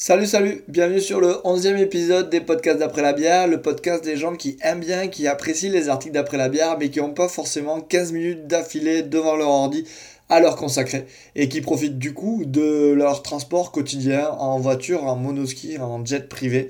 Salut, 0.00 0.26
salut, 0.26 0.62
bienvenue 0.68 1.00
sur 1.00 1.20
le 1.20 1.32
11e 1.44 1.76
épisode 1.76 2.30
des 2.30 2.40
podcasts 2.40 2.78
d'après 2.78 3.02
la 3.02 3.12
bière, 3.12 3.48
le 3.48 3.60
podcast 3.60 4.04
des 4.04 4.14
gens 4.14 4.36
qui 4.36 4.56
aiment 4.62 4.78
bien, 4.78 5.08
qui 5.08 5.26
apprécient 5.26 5.72
les 5.72 5.88
articles 5.88 6.14
d'après 6.14 6.36
la 6.36 6.48
bière, 6.48 6.76
mais 6.78 6.88
qui 6.88 7.00
n'ont 7.00 7.14
pas 7.14 7.26
forcément 7.26 7.80
15 7.80 8.12
minutes 8.12 8.46
d'affilée 8.46 9.02
devant 9.02 9.34
leur 9.34 9.48
ordi 9.48 9.84
à 10.28 10.38
leur 10.38 10.54
consacrer, 10.54 11.06
et 11.34 11.48
qui 11.48 11.60
profitent 11.60 11.98
du 11.98 12.14
coup 12.14 12.44
de 12.46 12.92
leur 12.92 13.24
transport 13.24 13.72
quotidien 13.72 14.28
en 14.38 14.60
voiture, 14.60 15.02
en 15.02 15.16
monoski, 15.16 15.78
en 15.78 16.04
jet 16.04 16.28
privé, 16.28 16.68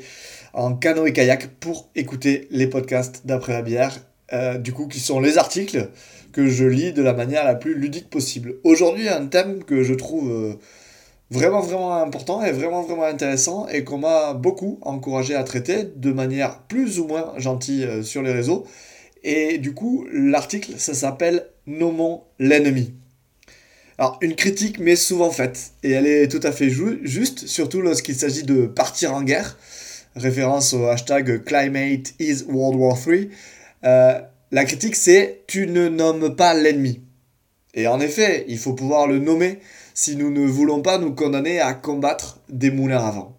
en 0.54 0.72
canoë 0.74 1.12
kayak 1.12 1.48
pour 1.60 1.90
écouter 1.94 2.48
les 2.50 2.66
podcasts 2.66 3.26
d'après 3.26 3.52
la 3.52 3.60
bière, 3.60 3.94
euh, 4.32 4.56
du 4.56 4.72
coup 4.72 4.88
qui 4.88 5.00
sont 5.00 5.20
les 5.20 5.36
articles 5.36 5.90
que 6.32 6.46
je 6.48 6.64
lis 6.64 6.94
de 6.94 7.02
la 7.02 7.12
manière 7.12 7.44
la 7.44 7.56
plus 7.56 7.74
ludique 7.74 8.08
possible. 8.08 8.54
Aujourd'hui, 8.64 9.06
un 9.06 9.26
thème 9.26 9.64
que 9.64 9.82
je 9.82 9.92
trouve... 9.92 10.30
Euh, 10.30 10.54
vraiment 11.30 11.60
vraiment 11.60 11.96
important 11.96 12.42
et 12.42 12.52
vraiment 12.52 12.82
vraiment 12.82 13.04
intéressant 13.04 13.68
et 13.68 13.84
qu'on 13.84 13.98
m'a 13.98 14.34
beaucoup 14.34 14.78
encouragé 14.82 15.34
à 15.34 15.44
traiter 15.44 15.84
de 15.84 16.12
manière 16.12 16.62
plus 16.62 17.00
ou 17.00 17.06
moins 17.06 17.34
gentille 17.36 17.84
euh, 17.84 18.02
sur 18.02 18.22
les 18.22 18.32
réseaux. 18.32 18.66
Et 19.24 19.58
du 19.58 19.74
coup, 19.74 20.06
l'article, 20.12 20.72
ça 20.78 20.94
s'appelle 20.94 21.46
Nommons 21.66 22.22
l'ennemi. 22.38 22.94
Alors, 23.98 24.16
une 24.20 24.36
critique 24.36 24.78
m'est 24.78 24.94
souvent 24.94 25.30
faite, 25.30 25.72
et 25.82 25.90
elle 25.90 26.06
est 26.06 26.28
tout 26.28 26.40
à 26.44 26.52
fait 26.52 26.70
juste, 26.70 27.48
surtout 27.48 27.80
lorsqu'il 27.80 28.14
s'agit 28.14 28.44
de 28.44 28.66
partir 28.66 29.12
en 29.12 29.22
guerre, 29.22 29.58
référence 30.14 30.72
au 30.72 30.86
hashtag 30.86 31.42
Climate 31.42 32.14
is 32.20 32.44
World 32.48 32.78
War 32.78 32.96
III. 33.04 33.28
Euh, 33.84 34.20
la 34.52 34.64
critique, 34.64 34.94
c'est 34.94 35.42
tu 35.48 35.66
ne 35.66 35.88
nommes 35.88 36.36
pas 36.36 36.54
l'ennemi. 36.54 37.00
Et 37.74 37.88
en 37.88 37.98
effet, 37.98 38.44
il 38.46 38.58
faut 38.58 38.72
pouvoir 38.72 39.08
le 39.08 39.18
nommer 39.18 39.58
si 39.98 40.14
nous 40.14 40.30
ne 40.30 40.46
voulons 40.46 40.80
pas 40.80 40.98
nous 40.98 41.12
condamner 41.12 41.58
à 41.58 41.74
combattre 41.74 42.38
des 42.48 42.70
moulins 42.70 43.04
à 43.04 43.10
vent. 43.10 43.36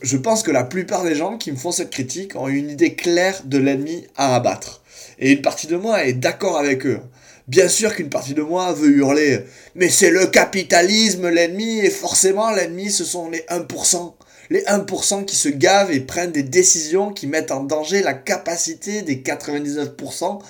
Je 0.00 0.16
pense 0.16 0.42
que 0.42 0.50
la 0.50 0.64
plupart 0.64 1.04
des 1.04 1.14
gens 1.14 1.36
qui 1.36 1.52
me 1.52 1.56
font 1.58 1.70
cette 1.70 1.90
critique 1.90 2.34
ont 2.34 2.48
une 2.48 2.70
idée 2.70 2.94
claire 2.94 3.42
de 3.44 3.58
l'ennemi 3.58 4.06
à 4.16 4.34
abattre. 4.34 4.82
Et 5.18 5.32
une 5.32 5.42
partie 5.42 5.66
de 5.66 5.76
moi 5.76 6.06
est 6.06 6.14
d'accord 6.14 6.56
avec 6.56 6.86
eux. 6.86 7.00
Bien 7.46 7.68
sûr 7.68 7.94
qu'une 7.94 8.08
partie 8.08 8.32
de 8.32 8.40
moi 8.40 8.72
veut 8.72 8.88
hurler 8.88 9.44
Mais 9.74 9.90
c'est 9.90 10.08
le 10.08 10.24
capitalisme 10.28 11.28
l'ennemi, 11.28 11.80
et 11.80 11.90
forcément 11.90 12.50
l'ennemi 12.52 12.90
ce 12.90 13.04
sont 13.04 13.28
les 13.28 13.44
1%. 13.50 14.14
Les 14.48 14.62
1% 14.62 15.26
qui 15.26 15.36
se 15.36 15.50
gavent 15.50 15.92
et 15.92 16.00
prennent 16.00 16.32
des 16.32 16.42
décisions 16.42 17.12
qui 17.12 17.26
mettent 17.26 17.52
en 17.52 17.64
danger 17.64 18.00
la 18.00 18.14
capacité 18.14 19.02
des 19.02 19.16
99% 19.16 20.40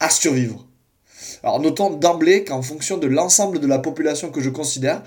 à 0.00 0.10
survivre. 0.10 0.66
Alors 1.42 1.60
notons 1.60 1.90
d'emblée 1.90 2.44
qu'en 2.44 2.62
fonction 2.62 2.98
de 2.98 3.06
l'ensemble 3.06 3.58
de 3.58 3.66
la 3.66 3.78
population 3.78 4.30
que 4.30 4.40
je 4.40 4.50
considère, 4.50 5.02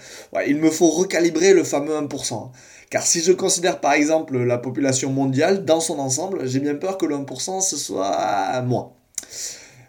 il 0.47 0.57
me 0.57 0.69
faut 0.69 0.89
recalibrer 0.89 1.53
le 1.53 1.63
fameux 1.63 1.95
1%. 1.95 2.51
Car 2.89 3.05
si 3.05 3.21
je 3.21 3.31
considère 3.31 3.79
par 3.79 3.93
exemple 3.93 4.37
la 4.37 4.57
population 4.57 5.11
mondiale 5.11 5.65
dans 5.65 5.79
son 5.79 5.99
ensemble, 5.99 6.47
j'ai 6.47 6.59
bien 6.59 6.75
peur 6.75 6.97
que 6.97 7.05
le 7.05 7.15
1% 7.15 7.61
ce 7.61 7.77
soit 7.77 8.61
moi. 8.61 8.93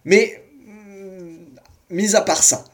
Mais, 0.05 0.43
hmm, 0.67 1.37
mis 1.91 2.17
à 2.17 2.21
part 2.21 2.43
ça, 2.43 2.65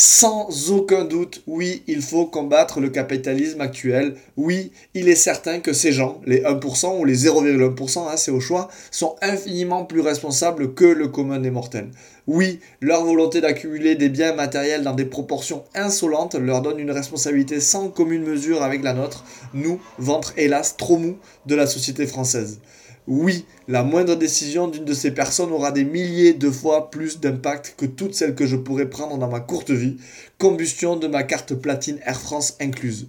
sans 0.00 0.70
aucun 0.70 1.04
doute, 1.04 1.42
oui, 1.48 1.82
il 1.88 2.02
faut 2.02 2.24
combattre 2.24 2.78
le 2.78 2.88
capitalisme 2.88 3.60
actuel. 3.60 4.14
Oui, 4.36 4.70
il 4.94 5.08
est 5.08 5.16
certain 5.16 5.58
que 5.58 5.72
ces 5.72 5.90
gens, 5.90 6.20
les 6.24 6.42
1% 6.42 7.00
ou 7.00 7.04
les 7.04 7.26
0,1%, 7.26 8.06
hein, 8.08 8.16
c'est 8.16 8.30
au 8.30 8.38
choix, 8.38 8.68
sont 8.92 9.16
infiniment 9.22 9.84
plus 9.84 10.00
responsables 10.00 10.72
que 10.74 10.84
le 10.84 11.08
commun 11.08 11.40
des 11.40 11.50
mortels. 11.50 11.90
Oui, 12.28 12.60
leur 12.82 13.06
volonté 13.06 13.40
d'accumuler 13.40 13.94
des 13.94 14.10
biens 14.10 14.34
matériels 14.34 14.82
dans 14.82 14.92
des 14.92 15.06
proportions 15.06 15.64
insolentes 15.74 16.34
leur 16.34 16.60
donne 16.60 16.78
une 16.78 16.90
responsabilité 16.90 17.58
sans 17.58 17.88
commune 17.88 18.22
mesure 18.22 18.62
avec 18.62 18.82
la 18.82 18.92
nôtre, 18.92 19.24
nous, 19.54 19.80
ventre 19.96 20.34
hélas 20.36 20.76
trop 20.76 20.98
mou 20.98 21.16
de 21.46 21.54
la 21.54 21.66
société 21.66 22.06
française. 22.06 22.60
Oui, 23.06 23.46
la 23.66 23.82
moindre 23.82 24.14
décision 24.14 24.68
d'une 24.68 24.84
de 24.84 24.92
ces 24.92 25.10
personnes 25.12 25.52
aura 25.52 25.72
des 25.72 25.86
milliers 25.86 26.34
de 26.34 26.50
fois 26.50 26.90
plus 26.90 27.18
d'impact 27.18 27.76
que 27.78 27.86
toutes 27.86 28.14
celles 28.14 28.34
que 28.34 28.44
je 28.44 28.56
pourrais 28.56 28.90
prendre 28.90 29.16
dans 29.16 29.30
ma 29.30 29.40
courte 29.40 29.70
vie, 29.70 29.96
combustion 30.36 30.96
de 30.96 31.06
ma 31.06 31.22
carte 31.22 31.54
platine 31.54 31.98
Air 32.04 32.20
France 32.20 32.58
incluse. 32.60 33.08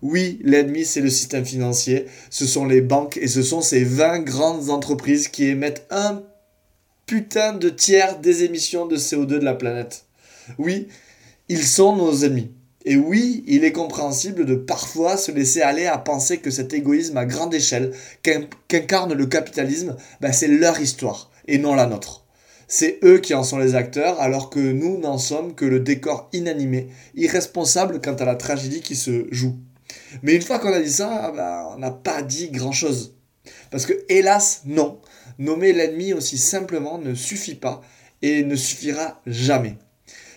Oui, 0.00 0.40
l'ennemi 0.42 0.86
c'est 0.86 1.02
le 1.02 1.10
système 1.10 1.44
financier, 1.44 2.06
ce 2.30 2.46
sont 2.46 2.64
les 2.64 2.80
banques 2.80 3.18
et 3.18 3.28
ce 3.28 3.42
sont 3.42 3.60
ces 3.60 3.84
20 3.84 4.20
grandes 4.20 4.70
entreprises 4.70 5.28
qui 5.28 5.44
émettent 5.44 5.86
un 5.90 6.22
putain 7.06 7.52
de 7.52 7.68
tiers 7.68 8.18
des 8.18 8.44
émissions 8.44 8.86
de 8.86 8.96
CO2 8.96 9.26
de 9.26 9.44
la 9.44 9.54
planète. 9.54 10.06
Oui, 10.58 10.88
ils 11.48 11.64
sont 11.64 11.96
nos 11.96 12.24
ennemis. 12.24 12.50
Et 12.86 12.96
oui, 12.96 13.42
il 13.46 13.64
est 13.64 13.72
compréhensible 13.72 14.44
de 14.44 14.54
parfois 14.54 15.16
se 15.16 15.32
laisser 15.32 15.62
aller 15.62 15.86
à 15.86 15.96
penser 15.96 16.38
que 16.38 16.50
cet 16.50 16.74
égoïsme 16.74 17.16
à 17.16 17.24
grande 17.24 17.54
échelle 17.54 17.92
qu'incarne 18.22 19.14
le 19.14 19.26
capitalisme, 19.26 19.96
ben, 20.20 20.32
c'est 20.32 20.48
leur 20.48 20.78
histoire 20.80 21.30
et 21.48 21.58
non 21.58 21.74
la 21.74 21.86
nôtre. 21.86 22.24
C'est 22.68 22.98
eux 23.02 23.18
qui 23.18 23.34
en 23.34 23.42
sont 23.42 23.58
les 23.58 23.74
acteurs 23.74 24.20
alors 24.20 24.50
que 24.50 24.58
nous 24.58 24.98
n'en 24.98 25.16
sommes 25.16 25.54
que 25.54 25.64
le 25.64 25.80
décor 25.80 26.28
inanimé, 26.32 26.88
irresponsable 27.14 28.00
quant 28.02 28.14
à 28.14 28.24
la 28.24 28.36
tragédie 28.36 28.80
qui 28.80 28.96
se 28.96 29.26
joue. 29.30 29.56
Mais 30.22 30.34
une 30.34 30.42
fois 30.42 30.58
qu'on 30.58 30.72
a 30.72 30.80
dit 30.80 30.92
ça, 30.92 31.32
ben, 31.34 31.68
on 31.74 31.78
n'a 31.78 31.90
pas 31.90 32.22
dit 32.22 32.50
grand-chose. 32.50 33.14
Parce 33.70 33.86
que 33.86 34.04
hélas, 34.08 34.62
non, 34.66 35.00
nommer 35.38 35.72
l'ennemi 35.72 36.12
aussi 36.12 36.38
simplement 36.38 36.98
ne 36.98 37.14
suffit 37.14 37.54
pas 37.54 37.82
et 38.22 38.42
ne 38.44 38.56
suffira 38.56 39.20
jamais. 39.26 39.76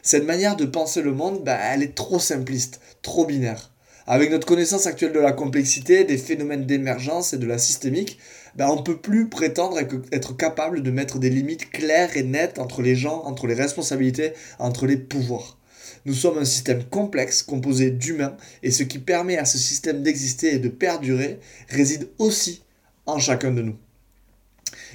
Cette 0.04 0.26
manière 0.26 0.56
de 0.56 0.66
penser 0.66 1.02
le 1.02 1.12
monde, 1.12 1.44
bah, 1.44 1.58
elle 1.62 1.84
est 1.84 1.96
trop 1.96 2.20
simpliste, 2.20 2.80
trop 3.02 3.26
binaire. 3.26 3.72
Avec 4.06 4.32
notre 4.32 4.48
connaissance 4.48 4.88
actuelle 4.88 5.12
de 5.12 5.20
la 5.20 5.34
complexité, 5.34 6.06
des 6.06 6.18
phénomènes 6.18 6.66
d'émergence 6.66 7.34
et 7.34 7.38
de 7.38 7.46
la 7.46 7.58
systémique, 7.58 8.18
bah, 8.56 8.72
on 8.72 8.78
ne 8.78 8.82
peut 8.82 8.98
plus 8.98 9.28
prétendre 9.28 9.78
être 10.12 10.38
capable 10.38 10.82
de 10.82 10.92
mettre 10.92 11.20
des 11.20 11.30
limites 11.30 11.70
claires 11.72 12.16
et 12.16 12.24
nettes 12.24 12.58
entre 12.58 12.82
les 12.82 12.96
gens, 12.96 13.24
entre 13.26 13.48
les 13.48 13.54
responsabilités, 13.54 14.32
entre 14.60 14.88
les 14.88 14.96
pouvoirs. 14.96 15.58
Nous 16.06 16.14
sommes 16.14 16.38
un 16.38 16.46
système 16.46 16.86
complexe 16.86 17.44
composé 17.44 17.92
d'humains 17.92 18.38
et 18.64 18.72
ce 18.72 18.84
qui 18.84 19.00
permet 19.00 19.38
à 19.38 19.44
ce 19.44 19.58
système 19.58 20.04
d'exister 20.04 20.56
et 20.56 20.60
de 20.60 20.70
perdurer 20.70 21.40
réside 21.68 22.08
aussi 22.18 22.64
en 23.06 23.20
chacun 23.20 23.52
de 23.52 23.62
nous. 23.62 23.76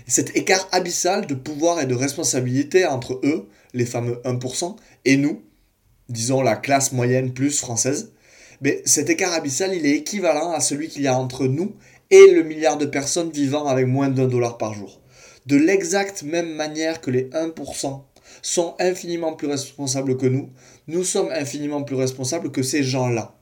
Cet 0.06 0.36
écart 0.36 0.68
abyssal 0.72 1.26
de 1.26 1.34
pouvoir 1.34 1.80
et 1.80 1.86
de 1.86 1.94
responsabilité 1.94 2.86
entre 2.86 3.20
eux, 3.24 3.48
les 3.72 3.86
fameux 3.86 4.20
1%, 4.24 4.76
et 5.04 5.16
nous, 5.16 5.42
disons 6.08 6.42
la 6.42 6.56
classe 6.56 6.92
moyenne 6.92 7.32
plus 7.32 7.58
française, 7.58 8.12
mais 8.60 8.82
cet 8.84 9.10
écart 9.10 9.32
abyssal, 9.32 9.74
il 9.74 9.86
est 9.86 9.96
équivalent 9.96 10.52
à 10.52 10.60
celui 10.60 10.88
qu'il 10.88 11.02
y 11.02 11.08
a 11.08 11.18
entre 11.18 11.46
nous 11.46 11.74
et 12.10 12.30
le 12.30 12.42
milliard 12.42 12.78
de 12.78 12.86
personnes 12.86 13.30
vivant 13.30 13.66
avec 13.66 13.86
moins 13.86 14.08
d'un 14.08 14.28
dollar 14.28 14.58
par 14.58 14.74
jour. 14.74 15.00
De 15.46 15.56
l'exacte 15.56 16.22
même 16.22 16.54
manière 16.54 17.00
que 17.00 17.10
les 17.10 17.24
1% 17.30 18.02
sont 18.42 18.74
infiniment 18.78 19.34
plus 19.34 19.48
responsables 19.48 20.16
que 20.16 20.26
nous, 20.26 20.50
nous 20.86 21.04
sommes 21.04 21.30
infiniment 21.32 21.82
plus 21.82 21.96
responsables 21.96 22.52
que 22.52 22.62
ces 22.62 22.82
gens-là, 22.82 23.36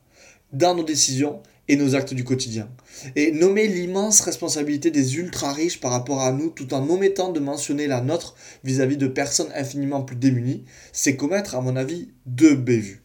dans 0.53 0.75
nos 0.75 0.83
décisions 0.83 1.41
et 1.67 1.75
nos 1.75 1.95
actes 1.95 2.13
du 2.13 2.23
quotidien. 2.23 2.69
Et 3.15 3.31
nommer 3.31 3.67
l'immense 3.67 4.21
responsabilité 4.21 4.91
des 4.91 5.17
ultra-riches 5.17 5.79
par 5.79 5.91
rapport 5.91 6.21
à 6.21 6.31
nous 6.31 6.49
tout 6.49 6.73
en 6.73 6.89
omettant 6.89 7.31
de 7.31 7.39
mentionner 7.39 7.87
la 7.87 8.01
nôtre 8.01 8.35
vis-à-vis 8.63 8.97
de 8.97 9.07
personnes 9.07 9.51
infiniment 9.55 10.01
plus 10.01 10.15
démunies, 10.15 10.65
c'est 10.91 11.15
commettre, 11.15 11.55
à 11.55 11.61
mon 11.61 11.75
avis, 11.75 12.09
deux 12.25 12.55
bévues. 12.55 13.03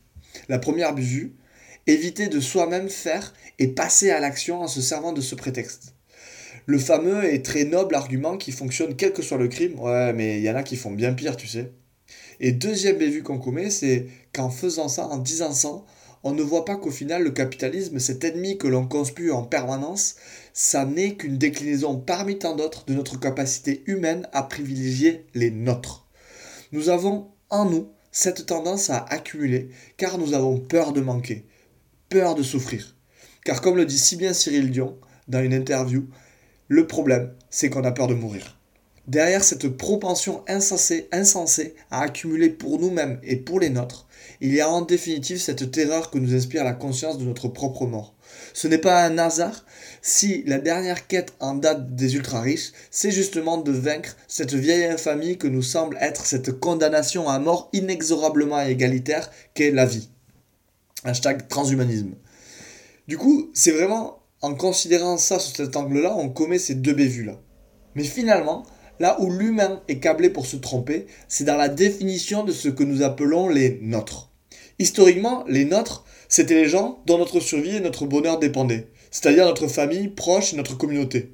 La 0.48 0.58
première 0.58 0.94
bévue, 0.94 1.36
éviter 1.86 2.28
de 2.28 2.40
soi-même 2.40 2.88
faire 2.88 3.32
et 3.58 3.68
passer 3.68 4.10
à 4.10 4.20
l'action 4.20 4.62
en 4.62 4.68
se 4.68 4.80
servant 4.80 5.12
de 5.12 5.20
ce 5.20 5.34
prétexte. 5.34 5.94
Le 6.66 6.78
fameux 6.78 7.32
et 7.32 7.42
très 7.42 7.64
noble 7.64 7.94
argument 7.94 8.36
qui 8.36 8.50
fonctionne 8.50 8.96
quel 8.96 9.12
que 9.12 9.22
soit 9.22 9.38
le 9.38 9.48
crime, 9.48 9.78
ouais, 9.78 10.12
mais 10.12 10.38
il 10.38 10.44
y 10.44 10.50
en 10.50 10.56
a 10.56 10.64
qui 10.64 10.76
font 10.76 10.90
bien 10.90 11.12
pire, 11.12 11.36
tu 11.36 11.46
sais. 11.46 11.70
Et 12.40 12.52
deuxième 12.52 12.98
bévue 12.98 13.22
qu'on 13.22 13.38
commet, 13.38 13.70
c'est 13.70 14.06
qu'en 14.32 14.50
faisant 14.50 14.88
ça, 14.88 15.06
en 15.06 15.18
disant 15.18 15.52
ça, 15.52 15.84
on 16.26 16.34
ne 16.34 16.42
voit 16.42 16.64
pas 16.64 16.74
qu'au 16.74 16.90
final 16.90 17.22
le 17.22 17.30
capitalisme, 17.30 18.00
cet 18.00 18.24
ennemi 18.24 18.58
que 18.58 18.66
l'on 18.66 18.88
conspue 18.88 19.30
en 19.30 19.44
permanence, 19.44 20.16
ça 20.52 20.84
n'est 20.84 21.14
qu'une 21.14 21.38
déclinaison 21.38 22.00
parmi 22.00 22.36
tant 22.36 22.56
d'autres 22.56 22.84
de 22.84 22.94
notre 22.94 23.16
capacité 23.20 23.84
humaine 23.86 24.28
à 24.32 24.42
privilégier 24.42 25.24
les 25.34 25.52
nôtres. 25.52 26.08
Nous 26.72 26.88
avons 26.88 27.28
en 27.48 27.64
nous 27.64 27.92
cette 28.10 28.44
tendance 28.44 28.90
à 28.90 29.04
accumuler 29.08 29.68
car 29.98 30.18
nous 30.18 30.34
avons 30.34 30.58
peur 30.58 30.92
de 30.92 31.00
manquer, 31.00 31.46
peur 32.08 32.34
de 32.34 32.42
souffrir. 32.42 32.96
Car 33.44 33.60
comme 33.60 33.76
le 33.76 33.86
dit 33.86 33.96
si 33.96 34.16
bien 34.16 34.32
Cyril 34.32 34.72
Dion 34.72 34.98
dans 35.28 35.44
une 35.44 35.54
interview, 35.54 36.08
le 36.66 36.88
problème 36.88 37.36
c'est 37.50 37.70
qu'on 37.70 37.84
a 37.84 37.92
peur 37.92 38.08
de 38.08 38.14
mourir. 38.14 38.55
Derrière 39.08 39.44
cette 39.44 39.68
propension 39.68 40.42
insensée, 40.48 41.08
insensée 41.12 41.76
à 41.90 42.02
accumuler 42.02 42.50
pour 42.50 42.80
nous-mêmes 42.80 43.20
et 43.22 43.36
pour 43.36 43.60
les 43.60 43.70
nôtres, 43.70 44.06
il 44.40 44.52
y 44.52 44.60
a 44.60 44.68
en 44.68 44.82
définitive 44.82 45.40
cette 45.40 45.70
terreur 45.70 46.10
que 46.10 46.18
nous 46.18 46.34
inspire 46.34 46.64
la 46.64 46.72
conscience 46.72 47.16
de 47.16 47.24
notre 47.24 47.46
propre 47.46 47.86
mort. 47.86 48.14
Ce 48.52 48.66
n'est 48.66 48.78
pas 48.78 49.04
un 49.04 49.16
hasard 49.18 49.64
si 50.02 50.42
la 50.44 50.58
dernière 50.58 51.06
quête 51.06 51.34
en 51.38 51.54
date 51.54 51.94
des 51.94 52.16
ultra-riches, 52.16 52.72
c'est 52.90 53.12
justement 53.12 53.58
de 53.58 53.70
vaincre 53.70 54.16
cette 54.26 54.54
vieille 54.54 54.86
infamie 54.86 55.38
que 55.38 55.46
nous 55.46 55.62
semble 55.62 55.96
être 56.00 56.26
cette 56.26 56.58
condamnation 56.58 57.28
à 57.28 57.38
mort 57.38 57.70
inexorablement 57.72 58.60
égalitaire 58.60 59.30
qu'est 59.54 59.70
la 59.70 59.86
vie. 59.86 60.08
Hashtag 61.04 61.46
transhumanisme. 61.46 62.14
Du 63.06 63.18
coup, 63.18 63.50
c'est 63.54 63.70
vraiment 63.70 64.18
en 64.42 64.54
considérant 64.54 65.16
ça 65.16 65.38
sous 65.38 65.54
cet 65.54 65.76
angle-là, 65.76 66.14
on 66.16 66.28
commet 66.28 66.58
ces 66.58 66.74
deux 66.74 66.94
bévues-là. 66.94 67.40
Mais 67.94 68.04
finalement, 68.04 68.64
là 68.98 69.20
où 69.20 69.30
l'humain 69.30 69.82
est 69.88 69.98
câblé 69.98 70.30
pour 70.30 70.46
se 70.46 70.56
tromper, 70.56 71.06
c'est 71.28 71.44
dans 71.44 71.56
la 71.56 71.68
définition 71.68 72.44
de 72.44 72.52
ce 72.52 72.68
que 72.68 72.84
nous 72.84 73.02
appelons 73.02 73.48
les 73.48 73.78
nôtres. 73.82 74.30
Historiquement, 74.78 75.44
les 75.48 75.64
nôtres, 75.64 76.04
c'était 76.28 76.54
les 76.54 76.68
gens 76.68 77.02
dont 77.06 77.18
notre 77.18 77.40
survie 77.40 77.76
et 77.76 77.80
notre 77.80 78.06
bonheur 78.06 78.38
dépendaient, 78.38 78.88
c'est-à-dire 79.10 79.46
notre 79.46 79.68
famille, 79.68 80.08
proche 80.08 80.52
et 80.52 80.56
notre 80.56 80.76
communauté. 80.76 81.32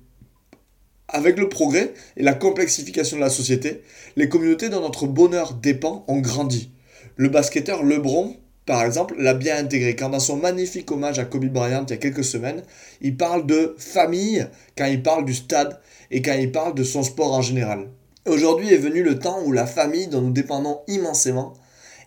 Avec 1.09 1.39
le 1.39 1.49
progrès 1.49 1.93
et 2.17 2.23
la 2.23 2.35
complexification 2.35 3.17
de 3.17 3.23
la 3.23 3.31
société, 3.31 3.83
les 4.17 4.29
communautés 4.29 4.69
dont 4.69 4.81
notre 4.81 5.07
bonheur 5.07 5.55
dépend 5.55 6.05
ont 6.09 6.21
grandi. 6.21 6.71
Le 7.17 7.29
basketteur 7.29 7.83
LeBron, 7.83 8.37
par 8.67 8.85
exemple, 8.85 9.15
l'a 9.19 9.35
bien 9.35 9.57
intégré 9.57 9.97
quand 9.97 10.11
dans 10.11 10.21
son 10.21 10.37
magnifique 10.37 10.91
hommage 10.91 11.19
à 11.19 11.25
Kobe 11.25 11.47
Bryant 11.47 11.85
il 11.87 11.91
y 11.91 11.95
a 11.95 11.97
quelques 11.97 12.25
semaines, 12.25 12.63
il 13.01 13.17
parle 13.17 13.47
de 13.47 13.75
famille 13.79 14.47
quand 14.77 14.85
il 14.87 15.03
parle 15.03 15.25
du 15.25 15.35
stade 15.35 15.81
et 16.11 16.23
quand 16.23 16.35
il 16.35 16.53
parle 16.53 16.75
de 16.75 16.85
son 16.85 17.03
sport 17.03 17.33
en 17.33 17.43
général. 17.43 17.89
Aujourd'hui 18.27 18.73
est 18.73 18.79
venu 18.79 19.03
le 19.03 19.19
temps 19.19 19.43
où 19.45 19.51
la 19.51 19.67
famille 19.67 20.07
dont 20.07 20.21
nous 20.21 20.31
dépendons 20.31 20.81
immensément 20.87 21.55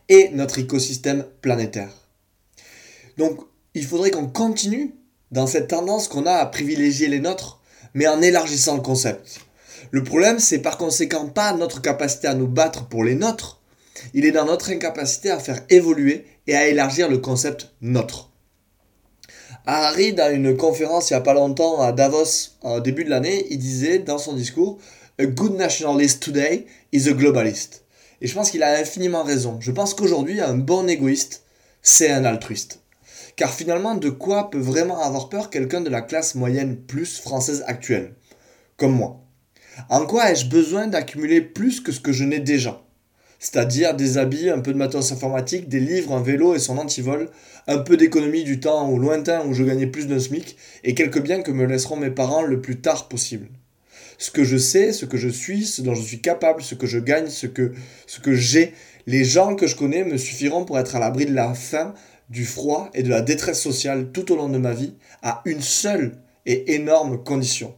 est 0.07 0.31
notre 0.33 0.59
écosystème 0.59 1.25
planétaire. 1.41 1.91
Donc 3.17 3.39
il 3.73 3.85
faudrait 3.85 4.11
qu'on 4.11 4.27
continue 4.27 4.95
dans 5.31 5.47
cette 5.47 5.67
tendance 5.67 6.07
qu'on 6.07 6.25
a 6.25 6.33
à 6.35 6.45
privilégier 6.45 7.07
les 7.07 7.19
nôtres 7.19 7.59
mais 7.93 8.07
en 8.07 8.21
élargissant 8.21 8.75
le 8.75 8.81
concept. 8.81 9.39
Le 9.89 10.03
problème, 10.03 10.39
c'est 10.39 10.59
par 10.59 10.77
conséquent 10.77 11.27
pas 11.27 11.53
notre 11.53 11.81
capacité 11.81 12.27
à 12.27 12.33
nous 12.33 12.47
battre 12.47 12.87
pour 12.87 13.03
les 13.03 13.15
nôtres, 13.15 13.61
il 14.13 14.25
est 14.25 14.31
dans 14.31 14.45
notre 14.45 14.71
incapacité 14.71 15.29
à 15.29 15.39
faire 15.39 15.61
évoluer 15.69 16.25
et 16.47 16.55
à 16.55 16.67
élargir 16.67 17.09
le 17.09 17.17
concept 17.17 17.71
nôtre. 17.81 18.31
Harry, 19.65 20.13
dans 20.13 20.33
une 20.33 20.55
conférence 20.55 21.09
il 21.09 21.13
n'y 21.13 21.17
a 21.17 21.21
pas 21.21 21.33
longtemps 21.33 21.81
à 21.81 21.91
Davos, 21.91 22.51
au 22.61 22.79
début 22.79 23.03
de 23.03 23.09
l'année, 23.09 23.47
il 23.49 23.57
disait 23.57 23.99
dans 23.99 24.19
son 24.19 24.33
discours 24.33 24.77
A 25.17 25.25
good 25.25 25.55
nationalist 25.55 26.21
today 26.21 26.65
is 26.91 27.09
a 27.09 27.13
globalist. 27.13 27.83
Et 28.21 28.27
je 28.27 28.33
pense 28.33 28.51
qu'il 28.51 28.63
a 28.63 28.77
infiniment 28.77 29.23
raison. 29.23 29.57
Je 29.59 29.71
pense 29.71 29.93
qu'aujourd'hui, 29.93 30.39
un 30.39 30.55
bon 30.55 30.87
égoïste, 30.87 31.43
c'est 31.81 32.11
un 32.11 32.25
altruiste. 32.25 32.81
Car 33.35 33.53
finalement, 33.53 33.95
de 33.95 34.09
quoi 34.09 34.49
peut 34.49 34.59
vraiment 34.59 35.01
avoir 35.01 35.29
peur 35.29 35.49
quelqu'un 35.49 35.81
de 35.81 35.89
la 35.89 36.01
classe 36.01 36.35
moyenne 36.35 36.77
plus 36.77 37.19
française 37.19 37.63
actuelle? 37.67 38.13
Comme 38.77 38.93
moi. 38.93 39.21
En 39.89 40.05
quoi 40.05 40.31
ai-je 40.31 40.47
besoin 40.47 40.87
d'accumuler 40.87 41.41
plus 41.41 41.81
que 41.81 41.91
ce 41.91 41.99
que 41.99 42.13
je 42.13 42.23
n'ai 42.23 42.39
déjà? 42.39 42.84
C'est-à-dire 43.45 43.93
des 43.93 44.17
habits, 44.17 44.49
un 44.49 44.57
peu 44.57 44.73
de 44.73 44.77
matos 44.79 45.11
informatique, 45.11 45.69
des 45.69 45.79
livres, 45.79 46.15
un 46.15 46.21
vélo 46.23 46.55
et 46.55 46.59
son 46.59 46.79
antivol, 46.79 47.29
un 47.67 47.77
peu 47.77 47.95
d'économie 47.95 48.43
du 48.43 48.59
temps 48.59 48.89
au 48.89 48.97
lointain 48.97 49.45
où 49.45 49.53
je 49.53 49.63
gagnais 49.63 49.85
plus 49.85 50.07
d'un 50.07 50.19
SMIC, 50.19 50.57
et 50.83 50.95
quelques 50.95 51.21
biens 51.21 51.43
que 51.43 51.51
me 51.51 51.67
laisseront 51.67 51.95
mes 51.95 52.09
parents 52.09 52.41
le 52.41 52.59
plus 52.59 52.81
tard 52.81 53.07
possible. 53.07 53.47
Ce 54.17 54.31
que 54.31 54.43
je 54.43 54.57
sais, 54.57 54.91
ce 54.91 55.05
que 55.05 55.17
je 55.17 55.29
suis, 55.29 55.63
ce 55.63 55.83
dont 55.83 55.93
je 55.93 56.01
suis 56.01 56.21
capable, 56.21 56.63
ce 56.63 56.73
que 56.73 56.87
je 56.87 56.97
gagne, 56.97 57.27
ce 57.27 57.45
que, 57.45 57.73
ce 58.07 58.19
que 58.19 58.33
j'ai, 58.33 58.73
les 59.05 59.23
gens 59.23 59.55
que 59.55 59.67
je 59.67 59.75
connais 59.75 60.03
me 60.03 60.17
suffiront 60.17 60.65
pour 60.65 60.79
être 60.79 60.95
à 60.95 60.99
l'abri 60.99 61.27
de 61.27 61.35
la 61.35 61.53
faim, 61.53 61.93
du 62.31 62.45
froid 62.45 62.89
et 62.95 63.03
de 63.03 63.09
la 63.09 63.21
détresse 63.21 63.61
sociale 63.61 64.11
tout 64.11 64.31
au 64.31 64.37
long 64.37 64.49
de 64.49 64.57
ma 64.57 64.73
vie 64.73 64.95
à 65.21 65.43
une 65.45 65.61
seule 65.61 66.17
et 66.47 66.73
énorme 66.73 67.23
condition 67.23 67.75